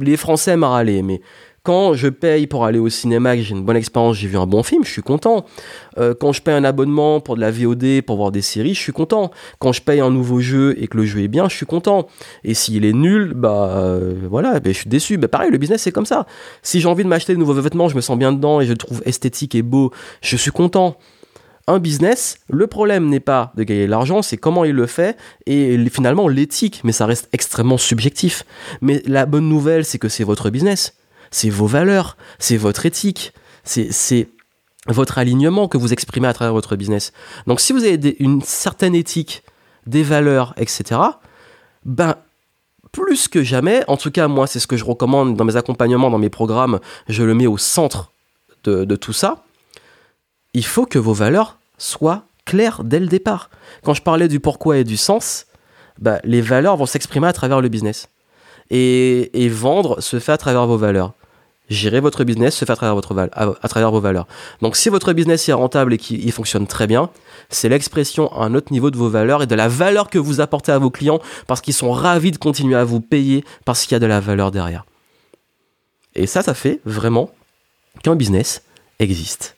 les 0.00 0.16
Français 0.16 0.52
aiment 0.52 0.64
râler 0.64 1.02
mais 1.02 1.20
quand 1.62 1.94
je 1.94 2.08
paye 2.08 2.46
pour 2.46 2.64
aller 2.64 2.78
au 2.78 2.88
cinéma, 2.88 3.36
que 3.36 3.42
j'ai 3.42 3.54
une 3.54 3.64
bonne 3.64 3.76
expérience, 3.76 4.16
j'ai 4.16 4.28
vu 4.28 4.38
un 4.38 4.46
bon 4.46 4.62
film, 4.62 4.84
je 4.84 4.90
suis 4.90 5.02
content. 5.02 5.44
Euh, 5.98 6.14
quand 6.18 6.32
je 6.32 6.40
paye 6.40 6.54
un 6.54 6.64
abonnement 6.64 7.20
pour 7.20 7.36
de 7.36 7.40
la 7.40 7.50
VOD, 7.50 8.02
pour 8.02 8.16
voir 8.16 8.32
des 8.32 8.40
séries, 8.40 8.74
je 8.74 8.80
suis 8.80 8.92
content. 8.92 9.30
Quand 9.58 9.72
je 9.72 9.82
paye 9.82 10.00
un 10.00 10.10
nouveau 10.10 10.40
jeu 10.40 10.74
et 10.78 10.88
que 10.88 10.96
le 10.96 11.04
jeu 11.04 11.20
est 11.20 11.28
bien, 11.28 11.48
je 11.48 11.56
suis 11.56 11.66
content. 11.66 12.06
Et 12.44 12.54
s'il 12.54 12.84
est 12.84 12.92
nul, 12.92 13.34
bah 13.34 13.74
euh, 13.76 14.14
voilà, 14.28 14.60
bah, 14.60 14.70
je 14.72 14.78
suis 14.78 14.88
déçu. 14.88 15.18
Bah, 15.18 15.28
pareil, 15.28 15.50
le 15.50 15.58
business 15.58 15.82
c'est 15.82 15.92
comme 15.92 16.06
ça. 16.06 16.26
Si 16.62 16.80
j'ai 16.80 16.88
envie 16.88 17.04
de 17.04 17.08
m'acheter 17.08 17.34
de 17.34 17.38
nouveaux 17.38 17.54
vêtements, 17.54 17.88
je 17.88 17.96
me 17.96 18.00
sens 18.00 18.18
bien 18.18 18.32
dedans 18.32 18.60
et 18.60 18.64
je 18.64 18.72
le 18.72 18.78
trouve 18.78 19.02
esthétique 19.04 19.54
et 19.54 19.62
beau, 19.62 19.92
je 20.22 20.36
suis 20.36 20.50
content 20.50 20.96
un 21.66 21.78
business, 21.78 22.38
le 22.48 22.66
problème 22.66 23.08
n'est 23.08 23.20
pas 23.20 23.52
de 23.54 23.62
gagner 23.62 23.86
de 23.86 23.90
l'argent, 23.90 24.22
c'est 24.22 24.36
comment 24.36 24.64
il 24.64 24.72
le 24.72 24.86
fait 24.86 25.16
et 25.46 25.78
finalement 25.88 26.26
l'éthique, 26.26 26.80
mais 26.82 26.90
ça 26.90 27.06
reste 27.06 27.28
extrêmement 27.32 27.78
subjectif. 27.78 28.44
Mais 28.80 29.02
la 29.06 29.24
bonne 29.24 29.48
nouvelle, 29.48 29.84
c'est 29.84 29.98
que 29.98 30.08
c'est 30.08 30.24
votre 30.24 30.50
business 30.50 30.94
c'est 31.30 31.50
vos 31.50 31.66
valeurs, 31.66 32.16
c'est 32.38 32.56
votre 32.56 32.86
éthique, 32.86 33.32
c'est 33.64 34.28
votre 34.86 35.18
alignement 35.18 35.68
que 35.68 35.78
vous 35.78 35.92
exprimez 35.92 36.28
à 36.28 36.32
travers 36.32 36.52
votre 36.52 36.76
business. 36.76 37.12
Donc 37.46 37.60
si 37.60 37.72
vous 37.72 37.84
avez 37.84 38.16
une 38.18 38.42
certaine 38.42 38.94
éthique, 38.94 39.42
des 39.86 40.02
valeurs, 40.02 40.54
etc., 40.56 41.00
ben 41.84 42.16
plus 42.92 43.28
que 43.28 43.42
jamais, 43.42 43.84
en 43.88 43.96
tout 43.96 44.10
cas 44.10 44.28
moi 44.28 44.46
c'est 44.46 44.58
ce 44.58 44.66
que 44.66 44.76
je 44.76 44.84
recommande 44.84 45.36
dans 45.36 45.44
mes 45.44 45.56
accompagnements, 45.56 46.10
dans 46.10 46.18
mes 46.18 46.30
programmes, 46.30 46.80
je 47.08 47.22
le 47.22 47.34
mets 47.34 47.46
au 47.46 47.58
centre 47.58 48.12
de, 48.64 48.96
tout 48.96 49.12
ça, 49.12 49.44
il 50.52 50.64
faut 50.64 50.84
que 50.84 50.98
vos 50.98 51.14
valeurs 51.14 51.58
soient 51.78 52.24
claires 52.44 52.84
dès 52.84 53.00
le 53.00 53.06
départ. 53.06 53.48
Quand 53.84 53.94
je 53.94 54.02
parlais 54.02 54.28
du 54.28 54.40
pourquoi 54.40 54.78
et 54.78 54.84
du 54.84 54.96
sens, 54.96 55.46
ben, 55.98 56.20
les 56.24 56.42
valeurs 56.42 56.76
vont 56.76 56.86
s'exprimer 56.86 57.26
à 57.26 57.32
travers 57.32 57.60
le 57.60 57.68
business. 57.68 58.08
Et, 58.68 59.44
et, 59.44 59.48
vendre 59.48 60.00
se 60.00 60.18
fait 60.18 60.32
à 60.32 60.36
travers 60.36 60.66
vos 60.66 60.76
valeurs. 60.76 61.14
Gérer 61.70 62.00
votre 62.00 62.24
business 62.24 62.56
se 62.56 62.64
fait 62.64 62.72
à 62.72 62.76
travers, 62.76 63.90
vos 63.90 64.00
valeurs. 64.00 64.26
Donc 64.60 64.76
si 64.76 64.88
votre 64.88 65.12
business 65.12 65.48
est 65.48 65.52
rentable 65.52 65.94
et 65.94 65.98
qu'il 65.98 66.32
fonctionne 66.32 66.66
très 66.66 66.88
bien, 66.88 67.10
c'est 67.48 67.68
l'expression 67.68 68.30
à 68.32 68.44
un 68.44 68.54
autre 68.54 68.72
niveau 68.72 68.90
de 68.90 68.96
vos 68.96 69.08
valeurs 69.08 69.44
et 69.44 69.46
de 69.46 69.54
la 69.54 69.68
valeur 69.68 70.10
que 70.10 70.18
vous 70.18 70.40
apportez 70.40 70.72
à 70.72 70.78
vos 70.78 70.90
clients 70.90 71.20
parce 71.46 71.60
qu'ils 71.60 71.74
sont 71.74 71.92
ravis 71.92 72.32
de 72.32 72.38
continuer 72.38 72.74
à 72.76 72.84
vous 72.84 73.00
payer 73.00 73.44
parce 73.64 73.84
qu'il 73.84 73.92
y 73.92 73.96
a 73.96 74.00
de 74.00 74.06
la 74.06 74.18
valeur 74.18 74.50
derrière. 74.50 74.84
Et 76.16 76.26
ça, 76.26 76.42
ça 76.42 76.54
fait 76.54 76.80
vraiment 76.84 77.30
qu'un 78.02 78.16
business 78.16 78.62
existe. 78.98 79.56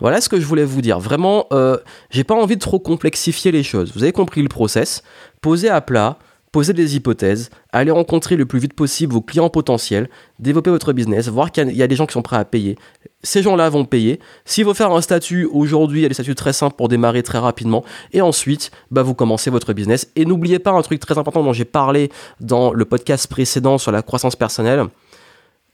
Voilà 0.00 0.20
ce 0.20 0.28
que 0.28 0.38
je 0.38 0.44
voulais 0.44 0.64
vous 0.64 0.82
dire. 0.82 1.00
Vraiment, 1.00 1.46
euh, 1.52 1.78
j'ai 2.10 2.24
pas 2.24 2.34
envie 2.34 2.56
de 2.56 2.60
trop 2.60 2.78
complexifier 2.78 3.52
les 3.52 3.62
choses. 3.62 3.92
Vous 3.94 4.02
avez 4.02 4.12
compris 4.12 4.42
le 4.42 4.48
process. 4.48 5.02
Posez 5.40 5.70
à 5.70 5.80
plat, 5.80 6.18
poser 6.54 6.72
des 6.72 6.94
hypothèses, 6.94 7.50
aller 7.72 7.90
rencontrer 7.90 8.36
le 8.36 8.46
plus 8.46 8.60
vite 8.60 8.74
possible 8.74 9.12
vos 9.12 9.20
clients 9.20 9.50
potentiels, 9.50 10.08
développer 10.38 10.70
votre 10.70 10.92
business, 10.92 11.26
voir 11.26 11.50
qu'il 11.50 11.68
y, 11.72 11.82
a 11.82 11.86
des 11.88 11.96
gens 11.96 12.06
qui 12.06 12.12
sont 12.12 12.22
prêts 12.22 12.36
à 12.36 12.44
payer. 12.44 12.78
Ces 13.24 13.42
gens-là 13.42 13.68
vont 13.70 13.84
payer. 13.84 14.20
S'il 14.44 14.62
faut 14.62 14.72
faire 14.72 14.92
un 14.92 15.00
statut, 15.00 15.48
aujourd'hui, 15.52 15.98
il 15.98 16.02
y 16.04 16.06
a 16.06 16.08
des 16.08 16.14
statuts 16.14 16.36
très 16.36 16.52
simples 16.52 16.76
pour 16.76 16.86
démarrer 16.86 17.24
très 17.24 17.38
rapidement. 17.38 17.84
Et 18.12 18.20
ensuite, 18.20 18.70
bah, 18.92 19.02
vous 19.02 19.14
commencez 19.14 19.50
votre 19.50 19.72
business. 19.72 20.06
Et 20.14 20.24
n'oubliez 20.24 20.60
pas 20.60 20.70
un 20.70 20.82
truc 20.82 21.00
très 21.00 21.18
important 21.18 21.42
dont 21.42 21.52
j'ai 21.52 21.64
parlé 21.64 22.12
dans 22.38 22.72
le 22.72 22.84
podcast 22.84 23.26
précédent 23.26 23.76
sur 23.76 23.90
la 23.90 24.02
croissance 24.02 24.36
personnelle. 24.36 24.84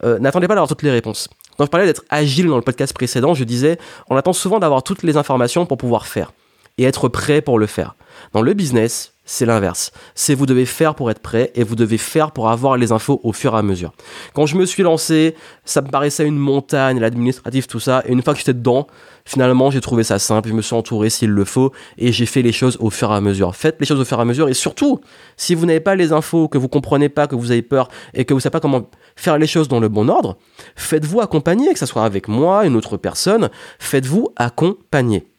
Euh, 0.03 0.19
n'attendez 0.19 0.49
pas 0.49 0.55
d'avoir 0.55 0.69
toutes 0.69 0.83
les 0.83 0.91
réponses. 0.91 1.29
Quand 1.59 1.67
je 1.67 1.71
parlais 1.71 1.85
d'être 1.85 2.05
agile 2.09 2.47
dans 2.47 2.57
le 2.57 2.63
podcast 2.63 2.95
précédent, 2.95 3.35
je 3.35 3.45
disais, 3.45 3.77
on 4.09 4.17
attend 4.17 4.33
souvent 4.33 4.59
d'avoir 4.59 4.83
toutes 4.83 5.03
les 5.03 5.19
informations 5.19 5.67
pour 5.67 5.77
pouvoir 5.77 6.07
faire 6.07 6.33
et 6.79 6.85
être 6.85 7.11
prêt 7.11 7.43
pour 7.43 7.59
le 7.59 7.67
faire. 7.67 7.97
Dans 8.33 8.41
le 8.41 8.55
business, 8.55 9.13
c'est 9.31 9.47
l'inverse. 9.47 9.93
C'est 10.17 10.35
vous 10.35 10.45
devez 10.45 10.67
faire 10.67 10.97
pour 10.97 11.09
être 11.09 11.21
prêt 11.21 11.53
et 11.55 11.63
vous 11.63 11.77
devez 11.77 11.99
faire 11.99 12.33
pour 12.33 12.51
avoir 12.51 12.77
les 12.77 12.91
infos 12.91 13.21
au 13.23 13.33
fur 13.33 13.55
et 13.55 13.59
à 13.59 13.63
mesure. 13.63 13.93
Quand 14.35 14.45
je 14.45 14.57
me 14.57 14.67
suis 14.67 14.83
lancé, 14.83 15.37
ça 15.65 15.83
me 15.83 15.89
paraissait 15.89 16.27
une 16.27 16.37
montagne, 16.37 16.99
l'administratif, 16.99 17.69
tout 17.69 17.79
ça. 17.79 18.03
Et 18.07 18.13
une 18.13 18.23
fois 18.23 18.33
que 18.33 18.41
j'étais 18.41 18.55
dedans, 18.55 18.89
finalement, 19.25 19.71
j'ai 19.71 19.81
trouvé 19.81 20.03
ça 20.03 20.19
simple. 20.19 20.49
Je 20.49 20.55
me 20.55 20.63
suis 20.63 20.75
entouré 20.75 21.11
s'il 21.11 21.31
le 21.31 21.45
faut 21.45 21.71
et 21.97 22.11
j'ai 22.11 22.27
fait 22.27 22.43
les 22.43 22.51
choses 22.51 22.77
au 22.81 22.91
fur 22.91 23.13
et 23.13 23.15
à 23.15 23.21
mesure. 23.21 23.55
Faites 23.55 23.77
les 23.79 23.87
choses 23.87 24.01
au 24.01 24.05
fur 24.05 24.19
et 24.19 24.23
à 24.23 24.25
mesure 24.25 24.49
et 24.49 24.55
surtout, 24.55 25.01
si 25.37 25.55
vous 25.55 25.65
n'avez 25.65 25.79
pas 25.79 25.95
les 25.95 26.13
infos, 26.13 26.49
que 26.49 26.59
vous 26.59 26.69
comprenez 26.69 27.09
pas, 27.09 27.29
que 27.29 27.37
vous 27.37 27.53
avez 27.53 27.63
peur 27.63 27.89
et 28.15 28.25
que 28.25 28.35
vous 28.35 28.41
savez 28.41 28.51
pas 28.51 28.61
comment 28.61 28.91
faire 29.15 29.39
les 29.39 29.47
choses 29.47 29.69
dans 29.69 29.79
le 29.79 29.89
bon 29.89 30.09
ordre, 30.09 30.39
faites-vous 30.75 31.21
accompagner, 31.21 31.73
que 31.73 31.79
ce 31.79 31.87
soit 31.87 32.05
avec 32.05 32.27
moi, 32.27 32.67
une 32.67 32.75
autre 32.75 32.97
personne, 32.97 33.49
faites-vous 33.79 34.31
accompagner. 34.35 35.30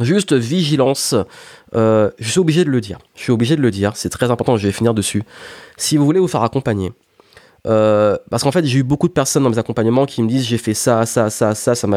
Juste 0.00 0.34
vigilance, 0.34 1.14
euh, 1.74 2.10
je 2.18 2.30
suis 2.30 2.40
obligé 2.40 2.64
de 2.64 2.70
le 2.70 2.80
dire. 2.80 2.98
Je 3.14 3.22
suis 3.22 3.32
obligé 3.32 3.56
de 3.56 3.62
le 3.62 3.70
dire, 3.70 3.96
c'est 3.96 4.10
très 4.10 4.30
important, 4.30 4.56
je 4.56 4.66
vais 4.66 4.72
finir 4.72 4.92
dessus. 4.92 5.22
Si 5.78 5.96
vous 5.96 6.04
voulez 6.04 6.20
vous 6.20 6.28
faire 6.28 6.42
accompagner, 6.42 6.92
euh, 7.66 8.16
parce 8.30 8.42
qu'en 8.42 8.52
fait, 8.52 8.64
j'ai 8.64 8.78
eu 8.78 8.82
beaucoup 8.82 9.08
de 9.08 9.12
personnes 9.12 9.42
dans 9.42 9.50
mes 9.50 9.58
accompagnements 9.58 10.06
qui 10.06 10.22
me 10.22 10.28
disent 10.28 10.46
j'ai 10.46 10.58
fait 10.58 10.74
ça, 10.74 11.04
ça, 11.06 11.30
ça, 11.30 11.54
ça, 11.54 11.74
ça 11.74 11.88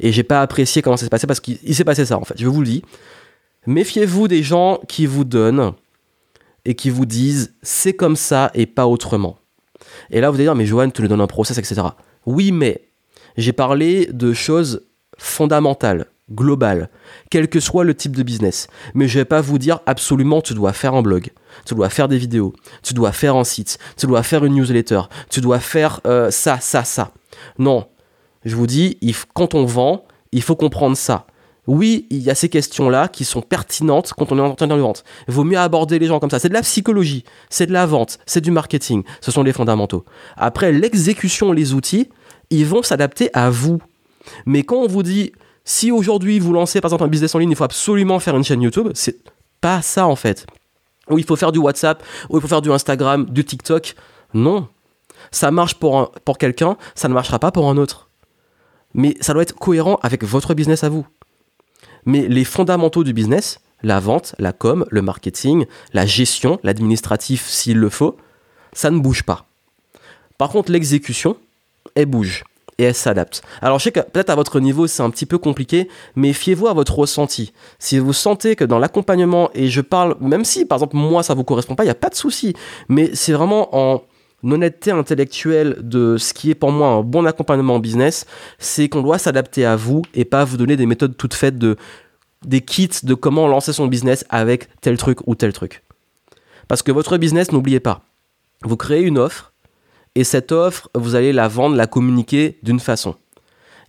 et 0.00 0.12
j'ai 0.12 0.22
pas 0.22 0.42
apprécié 0.42 0.82
comment 0.82 0.96
ça 0.96 1.06
s'est 1.06 1.10
passé 1.10 1.26
parce 1.26 1.40
qu'il 1.40 1.74
s'est 1.74 1.84
passé 1.84 2.04
ça 2.04 2.18
en 2.18 2.24
fait. 2.24 2.34
Je 2.36 2.46
vous 2.46 2.60
le 2.60 2.66
dis. 2.66 2.82
Méfiez-vous 3.66 4.28
des 4.28 4.42
gens 4.42 4.80
qui 4.88 5.06
vous 5.06 5.24
donnent 5.24 5.72
et 6.64 6.74
qui 6.74 6.90
vous 6.90 7.06
disent 7.06 7.54
c'est 7.62 7.94
comme 7.94 8.16
ça 8.16 8.50
et 8.54 8.66
pas 8.66 8.86
autrement. 8.86 9.38
Et 10.10 10.20
là, 10.20 10.30
vous 10.30 10.36
allez 10.36 10.44
dire 10.44 10.54
mais 10.54 10.66
Johan, 10.66 10.90
tu 10.90 11.00
lui 11.00 11.08
donnes 11.08 11.20
un 11.20 11.26
process, 11.26 11.56
etc. 11.56 11.82
Oui, 12.26 12.52
mais 12.52 12.82
j'ai 13.36 13.52
parlé 13.52 14.06
de 14.06 14.32
choses 14.32 14.84
fondamentales 15.16 16.06
global, 16.32 16.90
quel 17.30 17.48
que 17.48 17.60
soit 17.60 17.84
le 17.84 17.94
type 17.94 18.16
de 18.16 18.22
business. 18.22 18.68
Mais 18.94 19.08
je 19.08 19.18
vais 19.18 19.24
pas 19.24 19.40
vous 19.40 19.58
dire 19.58 19.80
absolument 19.86 20.40
tu 20.40 20.54
dois 20.54 20.72
faire 20.72 20.94
un 20.94 21.02
blog, 21.02 21.30
tu 21.64 21.74
dois 21.74 21.88
faire 21.88 22.08
des 22.08 22.18
vidéos, 22.18 22.52
tu 22.82 22.94
dois 22.94 23.12
faire 23.12 23.36
un 23.36 23.44
site, 23.44 23.78
tu 23.96 24.06
dois 24.06 24.22
faire 24.22 24.44
une 24.44 24.54
newsletter, 24.54 25.02
tu 25.30 25.40
dois 25.40 25.60
faire 25.60 26.00
euh, 26.06 26.30
ça, 26.30 26.58
ça, 26.60 26.84
ça. 26.84 27.12
Non, 27.58 27.86
je 28.44 28.56
vous 28.56 28.66
dis, 28.66 28.98
quand 29.34 29.54
on 29.54 29.64
vend, 29.64 30.04
il 30.32 30.42
faut 30.42 30.56
comprendre 30.56 30.96
ça. 30.96 31.26
Oui, 31.68 32.06
il 32.10 32.18
y 32.18 32.30
a 32.30 32.34
ces 32.34 32.48
questions-là 32.48 33.06
qui 33.06 33.24
sont 33.24 33.40
pertinentes 33.40 34.12
quand 34.16 34.32
on 34.32 34.38
est 34.38 34.40
en 34.40 34.54
train 34.54 34.66
de 34.66 34.74
vente. 34.74 35.04
Il 35.28 35.34
vaut 35.34 35.44
mieux 35.44 35.58
aborder 35.58 36.00
les 36.00 36.06
gens 36.06 36.18
comme 36.18 36.30
ça. 36.30 36.40
C'est 36.40 36.48
de 36.48 36.54
la 36.54 36.62
psychologie, 36.62 37.22
c'est 37.50 37.66
de 37.66 37.72
la 37.72 37.86
vente, 37.86 38.18
c'est 38.26 38.40
du 38.40 38.50
marketing. 38.50 39.04
Ce 39.20 39.30
sont 39.30 39.44
les 39.44 39.52
fondamentaux. 39.52 40.04
Après, 40.36 40.72
l'exécution, 40.72 41.52
les 41.52 41.72
outils, 41.72 42.08
ils 42.50 42.66
vont 42.66 42.82
s'adapter 42.82 43.30
à 43.32 43.48
vous. 43.48 43.78
Mais 44.44 44.64
quand 44.64 44.76
on 44.76 44.88
vous 44.88 45.04
dit 45.04 45.32
si 45.64 45.90
aujourd'hui 45.90 46.38
vous 46.38 46.52
lancez 46.52 46.80
par 46.80 46.90
exemple 46.90 47.04
un 47.04 47.08
business 47.08 47.34
en 47.34 47.38
ligne, 47.38 47.50
il 47.50 47.56
faut 47.56 47.64
absolument 47.64 48.18
faire 48.18 48.36
une 48.36 48.44
chaîne 48.44 48.62
YouTube, 48.62 48.88
c'est 48.94 49.16
pas 49.60 49.82
ça 49.82 50.06
en 50.06 50.16
fait. 50.16 50.46
Ou 51.08 51.18
il 51.18 51.24
faut 51.24 51.36
faire 51.36 51.52
du 51.52 51.58
WhatsApp, 51.58 52.02
ou 52.30 52.38
il 52.38 52.40
faut 52.40 52.48
faire 52.48 52.62
du 52.62 52.70
Instagram, 52.70 53.26
du 53.28 53.44
TikTok. 53.44 53.94
Non. 54.34 54.68
Ça 55.30 55.50
marche 55.50 55.74
pour, 55.74 56.12
pour 56.24 56.38
quelqu'un, 56.38 56.76
ça 56.94 57.08
ne 57.08 57.14
marchera 57.14 57.38
pas 57.38 57.52
pour 57.52 57.68
un 57.68 57.76
autre. 57.76 58.08
Mais 58.94 59.16
ça 59.20 59.32
doit 59.32 59.42
être 59.42 59.54
cohérent 59.54 59.98
avec 60.02 60.24
votre 60.24 60.54
business 60.54 60.84
à 60.84 60.88
vous. 60.88 61.06
Mais 62.04 62.28
les 62.28 62.44
fondamentaux 62.44 63.04
du 63.04 63.12
business, 63.12 63.60
la 63.82 64.00
vente, 64.00 64.34
la 64.38 64.52
com, 64.52 64.84
le 64.90 65.02
marketing, 65.02 65.66
la 65.92 66.06
gestion, 66.06 66.58
l'administratif 66.62 67.46
s'il 67.48 67.78
le 67.78 67.88
faut, 67.88 68.16
ça 68.72 68.90
ne 68.90 68.98
bouge 68.98 69.22
pas. 69.22 69.46
Par 70.38 70.50
contre, 70.50 70.72
l'exécution, 70.72 71.36
elle 71.94 72.06
bouge 72.06 72.44
et 72.78 72.84
elle 72.84 72.94
s'adapte. 72.94 73.42
Alors 73.60 73.78
je 73.78 73.84
sais 73.84 73.92
que 73.92 74.00
peut-être 74.00 74.30
à 74.30 74.34
votre 74.34 74.60
niveau 74.60 74.86
c'est 74.86 75.02
un 75.02 75.10
petit 75.10 75.26
peu 75.26 75.38
compliqué, 75.38 75.88
mais 76.16 76.32
fiez-vous 76.32 76.68
à 76.68 76.72
votre 76.72 76.98
ressenti. 76.98 77.52
Si 77.78 77.98
vous 77.98 78.12
sentez 78.12 78.56
que 78.56 78.64
dans 78.64 78.78
l'accompagnement, 78.78 79.50
et 79.54 79.68
je 79.68 79.80
parle, 79.80 80.16
même 80.20 80.44
si 80.44 80.64
par 80.64 80.76
exemple 80.76 80.96
moi 80.96 81.22
ça 81.22 81.34
vous 81.34 81.44
correspond 81.44 81.74
pas, 81.74 81.84
il 81.84 81.86
n'y 81.86 81.92
a 81.92 81.96
pas 81.96 82.08
de 82.08 82.14
souci, 82.14 82.54
mais 82.88 83.10
c'est 83.14 83.32
vraiment 83.32 83.68
en 83.76 84.02
honnêteté 84.44 84.90
intellectuelle 84.90 85.78
de 85.80 86.16
ce 86.16 86.34
qui 86.34 86.50
est 86.50 86.54
pour 86.54 86.72
moi 86.72 86.88
un 86.88 87.02
bon 87.02 87.26
accompagnement 87.26 87.76
en 87.76 87.78
business, 87.78 88.26
c'est 88.58 88.88
qu'on 88.88 89.02
doit 89.02 89.18
s'adapter 89.18 89.64
à 89.64 89.76
vous 89.76 90.02
et 90.14 90.24
pas 90.24 90.44
vous 90.44 90.56
donner 90.56 90.76
des 90.76 90.86
méthodes 90.86 91.16
toutes 91.16 91.34
faites 91.34 91.58
de 91.58 91.76
des 92.44 92.60
kits 92.60 92.88
de 93.04 93.14
comment 93.14 93.46
lancer 93.46 93.72
son 93.72 93.86
business 93.86 94.24
avec 94.28 94.68
tel 94.80 94.96
truc 94.96 95.18
ou 95.28 95.36
tel 95.36 95.52
truc. 95.52 95.84
Parce 96.66 96.82
que 96.82 96.90
votre 96.90 97.16
business, 97.18 97.52
n'oubliez 97.52 97.78
pas, 97.78 98.02
vous 98.64 98.76
créez 98.76 99.02
une 99.02 99.18
offre, 99.18 99.51
et 100.14 100.24
cette 100.24 100.52
offre, 100.52 100.88
vous 100.94 101.14
allez 101.14 101.32
la 101.32 101.48
vendre, 101.48 101.76
la 101.76 101.86
communiquer 101.86 102.58
d'une 102.62 102.80
façon. 102.80 103.16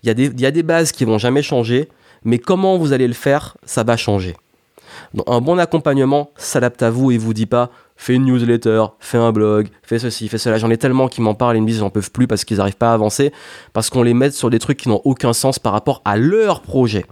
Il 0.04 0.08
y, 0.08 0.46
a 0.46 0.52
des, 0.52 0.64
bases 0.64 0.92
qui 0.92 1.06
vont 1.06 1.18
jamais 1.18 1.42
changer, 1.42 1.88
mais 2.26 2.38
comment 2.38 2.78
vous 2.78 2.92
allez 2.92 3.08
le 3.08 3.14
faire, 3.14 3.56
ça 3.64 3.84
va 3.84 3.96
changer. 3.96 4.36
un 5.28 5.40
bon 5.40 5.58
accompagnement 5.58 6.32
s'adapte 6.36 6.84
à 6.84 6.90
vous 6.90 7.12
et 7.12 7.18
vous 7.18 7.34
dit 7.34 7.46
pas 7.46 7.72
fais 7.96 8.16
une 8.16 8.26
newsletter, 8.26 8.86
fais 9.00 9.18
un 9.18 9.32
blog, 9.32 9.70
fais 9.82 10.00
ceci, 10.00 10.28
fais 10.28 10.38
cela. 10.38 10.58
J'en 10.58 10.70
ai 10.70 10.78
tellement 10.78 11.08
qui 11.08 11.22
m'en 11.22 11.36
parlent 11.36 11.56
et 11.56 11.62
me 11.62 11.68
disent 11.68 11.80
j'en 11.80 11.90
peuvent 11.90 12.12
plus 12.12 12.28
parce 12.28 12.44
qu'ils 12.44 12.58
n'arrivent 12.58 12.76
pas 12.76 12.92
à 12.92 12.94
avancer, 12.94 13.32
parce 13.72 13.90
qu'on 13.90 14.04
les 14.04 14.14
met 14.14 14.32
sur 14.32 14.50
des 14.50 14.60
trucs 14.60 14.78
qui 14.78 14.90
n'ont 14.90 15.02
aucun 15.06 15.32
sens 15.32 15.58
par 15.58 15.72
rapport 15.72 16.02
à 16.04 16.18
leur 16.18 16.62
projet. 16.62 17.06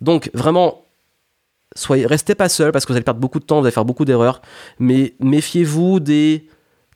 Donc 0.00 0.30
vraiment, 0.34 0.84
soyez, 1.74 2.06
restez 2.06 2.36
pas 2.36 2.48
seul 2.48 2.70
parce 2.70 2.84
que 2.84 2.92
vous 2.92 2.96
allez 2.96 3.04
perdre 3.04 3.20
beaucoup 3.20 3.40
de 3.40 3.44
temps, 3.44 3.58
vous 3.58 3.66
allez 3.66 3.72
faire 3.72 3.84
beaucoup 3.84 4.04
d'erreurs, 4.04 4.40
mais 4.78 5.14
méfiez-vous 5.18 5.98
des 5.98 6.48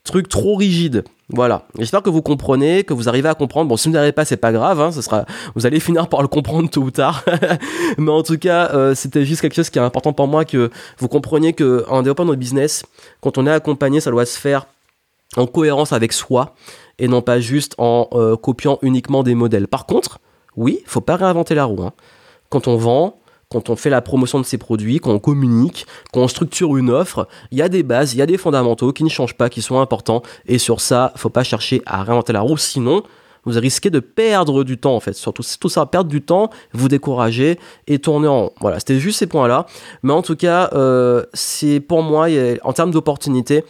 trucs 0.03 0.29
trop 0.29 0.55
rigides. 0.55 1.03
Voilà. 1.29 1.63
J'espère 1.77 2.03
que 2.03 2.09
vous 2.09 2.21
comprenez, 2.21 2.83
que 2.83 2.93
vous 2.93 3.09
arrivez 3.09 3.29
à 3.29 3.33
comprendre. 3.33 3.69
Bon, 3.69 3.77
si 3.77 3.87
vous 3.87 3.93
n'arrivez 3.93 4.11
pas, 4.11 4.25
c'est 4.25 4.37
pas 4.37 4.51
grave. 4.51 4.81
Hein, 4.81 4.91
ce 4.91 5.01
sera, 5.01 5.25
vous 5.55 5.65
allez 5.65 5.79
finir 5.81 6.07
par 6.07 6.21
le 6.21 6.27
comprendre 6.27 6.69
tôt 6.69 6.81
ou 6.81 6.91
tard. 6.91 7.23
Mais 7.97 8.11
en 8.11 8.23
tout 8.23 8.37
cas, 8.37 8.71
euh, 8.73 8.93
c'était 8.95 9.25
juste 9.25 9.41
quelque 9.41 9.55
chose 9.55 9.69
qui 9.69 9.79
est 9.79 9.81
important 9.81 10.13
pour 10.13 10.27
moi 10.27 10.45
que 10.45 10.69
vous 10.97 11.07
compreniez 11.07 11.53
que 11.53 11.85
en 11.89 12.01
développant 12.01 12.25
notre 12.25 12.39
business, 12.39 12.83
quand 13.21 13.37
on 13.37 13.47
est 13.47 13.51
accompagné, 13.51 13.99
ça 13.99 14.11
doit 14.11 14.25
se 14.25 14.39
faire 14.39 14.65
en 15.35 15.47
cohérence 15.47 15.93
avec 15.93 16.13
soi 16.13 16.55
et 16.99 17.07
non 17.07 17.21
pas 17.21 17.39
juste 17.39 17.73
en 17.77 18.07
euh, 18.13 18.35
copiant 18.35 18.77
uniquement 18.81 19.23
des 19.23 19.33
modèles. 19.33 19.67
Par 19.67 19.85
contre, 19.85 20.19
oui, 20.55 20.83
faut 20.85 21.01
pas 21.01 21.15
réinventer 21.15 21.55
la 21.55 21.65
roue. 21.65 21.81
Hein. 21.83 21.93
Quand 22.49 22.67
on 22.67 22.77
vend, 22.77 23.17
quand 23.53 23.69
on 23.69 23.75
fait 23.75 23.91
la 23.91 24.01
promotion 24.01 24.39
de 24.39 24.45
ses 24.45 24.57
produits, 24.57 24.99
quand 24.99 25.11
on 25.11 25.19
communique, 25.19 25.85
quand 26.11 26.21
on 26.21 26.27
structure 26.27 26.75
une 26.75 26.89
offre, 26.89 27.27
il 27.51 27.59
y 27.59 27.61
a 27.61 27.69
des 27.69 27.83
bases, 27.83 28.13
il 28.13 28.17
y 28.17 28.21
a 28.21 28.25
des 28.25 28.37
fondamentaux 28.37 28.91
qui 28.91 29.03
ne 29.03 29.09
changent 29.09 29.35
pas, 29.35 29.49
qui 29.49 29.61
sont 29.61 29.79
importants. 29.79 30.23
Et 30.47 30.57
sur 30.57 30.81
ça, 30.81 31.13
faut 31.15 31.29
pas 31.29 31.43
chercher 31.43 31.81
à 31.85 32.03
réinventer 32.03 32.33
la 32.33 32.41
roue, 32.41 32.57
sinon 32.57 33.03
vous 33.45 33.59
risquez 33.59 33.89
de 33.89 33.99
perdre 33.99 34.63
du 34.63 34.77
temps 34.77 34.95
en 34.95 34.99
fait. 34.99 35.13
Surtout 35.13 35.43
tout 35.59 35.69
ça, 35.69 35.85
perdre 35.85 36.09
du 36.09 36.21
temps, 36.21 36.49
vous 36.71 36.87
décourager 36.87 37.59
et 37.87 37.99
tourner 37.99 38.27
en. 38.27 38.51
Voilà, 38.61 38.79
c'était 38.79 38.99
juste 38.99 39.19
ces 39.19 39.27
points-là. 39.27 39.65
Mais 40.01 40.13
en 40.13 40.21
tout 40.21 40.35
cas, 40.35 40.69
euh, 40.73 41.23
c'est 41.33 41.79
pour 41.79 42.03
moi, 42.03 42.27
en 42.63 42.73
termes 42.73 42.91
d'opportunités, 42.91 43.65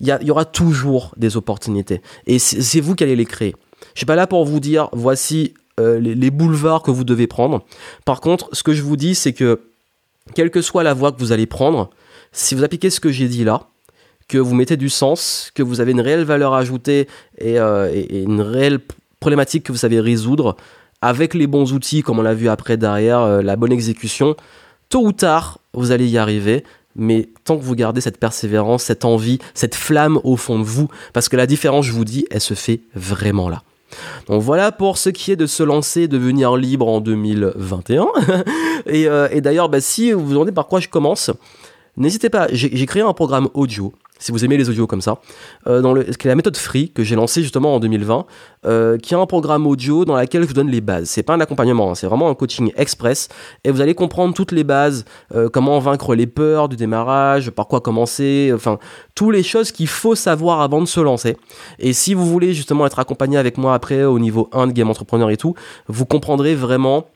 il 0.00 0.06
y, 0.06 0.24
y, 0.24 0.30
aura 0.30 0.44
toujours 0.44 1.12
des 1.16 1.36
opportunités. 1.36 2.02
Et 2.26 2.38
c'est 2.38 2.80
vous 2.80 2.94
qui 2.94 3.02
allez 3.04 3.16
les 3.16 3.24
créer. 3.24 3.54
Je 3.94 4.00
suis 4.00 4.06
pas 4.06 4.14
là 4.14 4.26
pour 4.26 4.44
vous 4.44 4.60
dire, 4.60 4.88
voici 4.92 5.54
euh, 5.78 5.98
les, 6.00 6.30
boulevards 6.30 6.82
que 6.82 6.90
vous 6.90 7.04
devez 7.04 7.26
prendre. 7.26 7.62
Par 8.06 8.22
contre, 8.22 8.48
ce 8.52 8.62
que 8.62 8.72
je 8.72 8.82
vous 8.82 8.96
dis, 8.96 9.14
c'est 9.14 9.34
que 9.34 9.60
quelle 10.34 10.50
que 10.50 10.62
soit 10.62 10.82
la 10.82 10.94
voie 10.94 11.12
que 11.12 11.18
vous 11.18 11.32
allez 11.32 11.46
prendre, 11.46 11.90
si 12.32 12.54
vous 12.54 12.64
appliquez 12.64 12.88
ce 12.88 12.98
que 12.98 13.10
j'ai 13.10 13.28
dit 13.28 13.44
là, 13.44 13.68
que 14.26 14.38
vous 14.38 14.54
mettez 14.54 14.76
du 14.76 14.88
sens, 14.88 15.50
que 15.54 15.62
vous 15.62 15.80
avez 15.80 15.92
une 15.92 16.00
réelle 16.00 16.24
valeur 16.24 16.54
ajoutée 16.54 17.08
et, 17.38 17.58
euh, 17.58 17.92
une 18.10 18.40
réelle 18.40 18.80
problématique 19.20 19.64
que 19.64 19.72
vous 19.72 19.78
savez 19.78 20.00
résoudre, 20.00 20.56
avec 21.02 21.34
les 21.34 21.46
bons 21.46 21.72
outils, 21.74 22.02
comme 22.02 22.18
on 22.18 22.22
l'a 22.22 22.34
vu 22.34 22.48
après 22.48 22.76
derrière, 22.76 23.20
euh, 23.20 23.42
la 23.42 23.56
bonne 23.56 23.72
exécution, 23.72 24.34
tôt 24.88 25.04
ou 25.04 25.12
tard, 25.12 25.58
vous 25.74 25.92
allez 25.92 26.08
y 26.08 26.18
arriver. 26.18 26.64
Mais 26.98 27.28
tant 27.44 27.58
que 27.58 27.62
vous 27.62 27.74
gardez 27.74 28.00
cette 28.00 28.18
persévérance, 28.18 28.84
cette 28.84 29.04
envie, 29.04 29.38
cette 29.52 29.74
flamme 29.74 30.18
au 30.24 30.36
fond 30.36 30.58
de 30.58 30.64
vous, 30.64 30.88
parce 31.12 31.28
que 31.28 31.36
la 31.36 31.46
différence, 31.46 31.84
je 31.84 31.92
vous 31.92 32.06
dis, 32.06 32.24
elle 32.30 32.40
se 32.40 32.54
fait 32.54 32.80
vraiment 32.94 33.50
là. 33.50 33.62
Donc 34.26 34.42
voilà 34.42 34.72
pour 34.72 34.98
ce 34.98 35.10
qui 35.10 35.32
est 35.32 35.36
de 35.36 35.46
se 35.46 35.62
lancer, 35.62 36.08
devenir 36.08 36.56
libre 36.56 36.88
en 36.88 37.00
2021. 37.00 38.06
Euh, 38.88 39.28
et, 39.32 39.40
d'ailleurs, 39.40 39.68
bah, 39.68 39.80
si 39.80 40.12
vous 40.12 40.24
vous 40.24 40.32
demandez 40.32 40.52
par 40.52 40.68
quoi 40.68 40.78
je 40.78 40.88
commence, 40.88 41.32
n'hésitez 41.96 42.30
pas, 42.30 42.46
j'ai 42.52 42.86
créé 42.86 43.02
un 43.02 43.12
programme 43.14 43.48
audio 43.52 43.92
si 44.18 44.32
vous 44.32 44.44
aimez 44.44 44.56
les 44.56 44.68
audios 44.68 44.86
comme 44.86 45.00
ça, 45.00 45.18
euh, 45.66 45.80
dans 45.80 45.92
le, 45.92 46.04
qui 46.04 46.26
est 46.26 46.30
la 46.30 46.34
méthode 46.34 46.56
Free 46.56 46.90
que 46.90 47.02
j'ai 47.02 47.16
lancée 47.16 47.42
justement 47.42 47.74
en 47.74 47.80
2020, 47.80 48.26
euh, 48.64 48.98
qui 48.98 49.14
est 49.14 49.16
un 49.16 49.26
programme 49.26 49.66
audio 49.66 50.04
dans 50.04 50.16
lequel 50.16 50.42
je 50.42 50.48
vous 50.48 50.54
donne 50.54 50.70
les 50.70 50.80
bases. 50.80 51.08
C'est 51.08 51.22
pas 51.22 51.34
un 51.34 51.40
accompagnement, 51.40 51.90
hein, 51.90 51.94
c'est 51.94 52.06
vraiment 52.06 52.28
un 52.28 52.34
coaching 52.34 52.72
express 52.76 53.28
et 53.64 53.70
vous 53.70 53.80
allez 53.80 53.94
comprendre 53.94 54.34
toutes 54.34 54.52
les 54.52 54.64
bases, 54.64 55.04
euh, 55.34 55.48
comment 55.48 55.78
vaincre 55.78 56.14
les 56.14 56.26
peurs 56.26 56.68
du 56.68 56.76
démarrage, 56.76 57.50
par 57.50 57.68
quoi 57.68 57.80
commencer, 57.80 58.50
enfin 58.54 58.78
toutes 59.14 59.34
les 59.34 59.42
choses 59.42 59.72
qu'il 59.72 59.88
faut 59.88 60.14
savoir 60.14 60.60
avant 60.60 60.80
de 60.80 60.86
se 60.86 61.00
lancer. 61.00 61.36
Et 61.78 61.92
si 61.92 62.14
vous 62.14 62.26
voulez 62.26 62.54
justement 62.54 62.86
être 62.86 62.98
accompagné 62.98 63.36
avec 63.36 63.58
moi 63.58 63.74
après 63.74 64.04
au 64.04 64.18
niveau 64.18 64.48
1 64.52 64.68
de 64.68 64.72
Game 64.72 64.90
Entrepreneur 64.90 65.30
et 65.30 65.36
tout, 65.36 65.54
vous 65.88 66.06
comprendrez 66.06 66.54
vraiment 66.54 67.06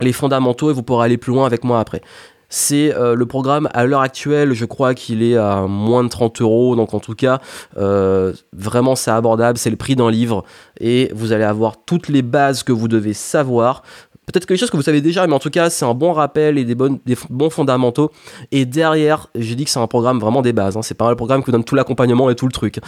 les 0.00 0.12
fondamentaux 0.12 0.70
et 0.70 0.72
vous 0.72 0.82
pourrez 0.82 1.06
aller 1.06 1.16
plus 1.16 1.32
loin 1.32 1.46
avec 1.46 1.64
moi 1.64 1.80
après. 1.80 2.02
C'est 2.48 2.94
euh, 2.94 3.14
le 3.14 3.26
programme 3.26 3.68
à 3.74 3.84
l'heure 3.84 4.00
actuelle, 4.00 4.54
je 4.54 4.64
crois 4.64 4.94
qu'il 4.94 5.22
est 5.22 5.36
à 5.36 5.66
moins 5.68 6.02
de 6.02 6.08
30 6.08 6.40
euros. 6.40 6.76
Donc 6.76 6.94
en 6.94 7.00
tout 7.00 7.14
cas, 7.14 7.40
euh, 7.76 8.32
vraiment 8.52 8.96
c'est 8.96 9.10
abordable, 9.10 9.58
c'est 9.58 9.70
le 9.70 9.76
prix 9.76 9.96
d'un 9.96 10.10
livre 10.10 10.44
et 10.80 11.10
vous 11.14 11.32
allez 11.32 11.44
avoir 11.44 11.84
toutes 11.84 12.08
les 12.08 12.22
bases 12.22 12.62
que 12.62 12.72
vous 12.72 12.88
devez 12.88 13.12
savoir. 13.12 13.82
Peut-être 14.26 14.44
que 14.44 14.52
les 14.52 14.58
choses 14.58 14.70
que 14.70 14.76
vous 14.76 14.82
savez 14.82 15.00
déjà, 15.00 15.26
mais 15.26 15.32
en 15.32 15.38
tout 15.38 15.48
cas, 15.48 15.70
c'est 15.70 15.86
un 15.86 15.94
bon 15.94 16.12
rappel 16.12 16.58
et 16.58 16.64
des, 16.66 16.74
bons 16.74 17.48
fondamentaux. 17.48 18.12
Et 18.52 18.66
derrière, 18.66 19.28
j'ai 19.34 19.54
dit 19.54 19.64
que 19.64 19.70
c'est 19.70 19.78
un 19.78 19.86
programme 19.86 20.18
vraiment 20.18 20.42
des 20.42 20.52
bases. 20.52 20.76
Hein. 20.76 20.82
C'est 20.82 20.94
pas 20.96 21.08
le 21.08 21.16
programme 21.16 21.40
qui 21.40 21.46
vous 21.46 21.52
donne 21.52 21.64
tout 21.64 21.74
l'accompagnement 21.74 22.28
et 22.28 22.34
tout 22.34 22.44
le 22.44 22.52
truc. 22.52 22.78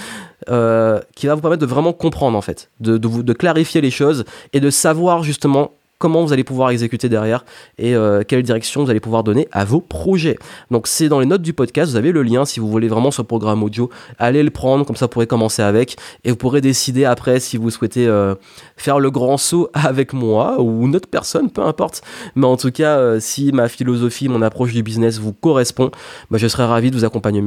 Euh, 0.51 1.01
qui 1.17 1.29
va 1.29 1.35
vous 1.35 1.41
permettre 1.41 1.63
de 1.63 1.67
vraiment 1.67 1.95
comprendre, 1.95 2.37
en 2.37 2.43
fait. 2.43 2.69
De 2.79 3.33
clarifier 3.33 3.81
les 3.81 3.91
choses 3.91 4.27
et 4.53 4.61
de 4.61 4.69
savoir 4.69 5.23
justement 5.23 5.71
comment 6.01 6.25
vous 6.25 6.33
allez 6.33 6.45
pouvoir 6.45 6.71
exécuter 6.71 7.09
derrière 7.09 7.45
et 7.79 7.95
euh, 7.95 8.23
quelle 8.27 8.43
direction 8.43 8.83
vous 8.83 8.91
allez 8.91 9.01
pouvoir 9.01 9.23
donner 9.23 9.47
à 9.53 9.65
vos 9.65 9.81
projets. 9.81 10.39
Donc 10.71 10.89
c'est 10.89 11.09
dans 11.09 11.21
les 11.21 11.27
notes 11.27 11.43
du 11.43 11.53
podcast, 11.53 11.93
vous 11.93 11.97
avez 11.97 12.11
le 12.11 12.23
lien 12.23 12.45
si 12.45 12.59
vous 12.59 12.69
voulez 12.69 12.89
vraiment 12.89 13.11
ce 13.11 13.23
programme 13.23 13.63
audio, 13.63 13.91
allez 14.19 14.43
le 14.43 14.51
prendre, 14.51 14.85
comme 14.85 14.97
ça 14.97 15.05
vous 15.05 15.11
pourrez 15.11 15.27
commencer 15.27 15.63
avec 15.63 15.97
et 16.25 16.31
vous 16.31 16.37
pourrez 16.37 16.63
décider 16.63 17.05
après 17.05 17.39
si 17.39 17.59
vous 17.59 17.71
souhaitez 17.71 18.07
euh, 18.09 18.35
faire 18.77 18.99
le 18.99 19.11
grand 19.11 19.37
saut 19.37 19.69
avec 19.75 20.13
moi 20.15 20.61
ou 20.61 20.87
une 20.87 20.97
autre 20.97 21.09
personne, 21.09 21.51
peu 21.51 21.63
importe. 21.63 22.03
Mais 22.35 22.47
en 22.47 22.57
tout 22.57 22.73
cas, 22.73 22.97
euh, 22.99 23.21
si 23.21 23.53
ma 23.53 23.69
philosophie, 23.69 24.29
mon 24.29 24.41
approche 24.41 24.73
du 24.73 24.83
business 24.83 25.19
vous 25.19 25.35
correspond, 25.35 25.91
bah, 26.31 26.39
je 26.39 26.49
serai 26.49 26.65
ravi 26.65 26.91
de 26.91 26.97
vous 26.97 27.05
accompagner 27.05 27.43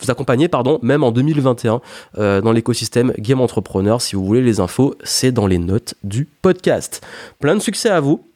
vous 0.00 0.10
accompagner, 0.10 0.48
pardon, 0.48 0.78
même 0.82 1.02
en 1.02 1.12
2021 1.12 1.80
euh, 2.18 2.40
dans 2.40 2.52
l'écosystème 2.52 3.12
Game 3.18 3.40
Entrepreneur. 3.40 4.00
Si 4.00 4.16
vous 4.16 4.24
voulez 4.24 4.42
les 4.42 4.60
infos, 4.60 4.94
c'est 5.04 5.32
dans 5.32 5.46
les 5.46 5.58
notes 5.58 5.94
du 6.02 6.26
podcast. 6.42 7.04
Plein 7.38 7.54
de 7.54 7.60
succès 7.60 7.90
à 7.90 8.00
vous. 8.00 8.26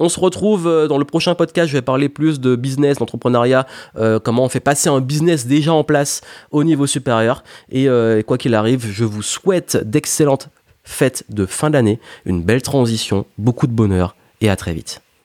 On 0.00 0.08
se 0.08 0.18
retrouve 0.18 0.66
euh, 0.66 0.88
dans 0.88 0.98
le 0.98 1.04
prochain 1.04 1.34
podcast. 1.34 1.68
Je 1.68 1.74
vais 1.74 1.82
parler 1.82 2.08
plus 2.08 2.40
de 2.40 2.56
business, 2.56 2.98
d'entrepreneuriat, 2.98 3.66
euh, 3.96 4.18
comment 4.18 4.44
on 4.44 4.48
fait 4.48 4.60
passer 4.60 4.88
un 4.88 5.00
business 5.00 5.46
déjà 5.46 5.72
en 5.72 5.84
place 5.84 6.22
au 6.50 6.64
niveau 6.64 6.86
supérieur. 6.86 7.44
Et 7.70 7.86
quoi 8.26 8.38
qu'il 8.38 8.54
arrive, 8.54 8.86
je 8.90 9.04
vous 9.04 9.22
souhaite 9.22 9.76
d'excellentes 9.76 10.48
fêtes 10.84 11.24
de 11.28 11.46
fin 11.46 11.70
d'année, 11.70 12.00
une 12.24 12.42
belle 12.42 12.62
transition, 12.62 13.26
beaucoup 13.38 13.66
de 13.66 13.72
bonheur 13.72 14.16
et 14.40 14.50
à 14.50 14.56
très 14.56 14.72
vite. 14.72 15.00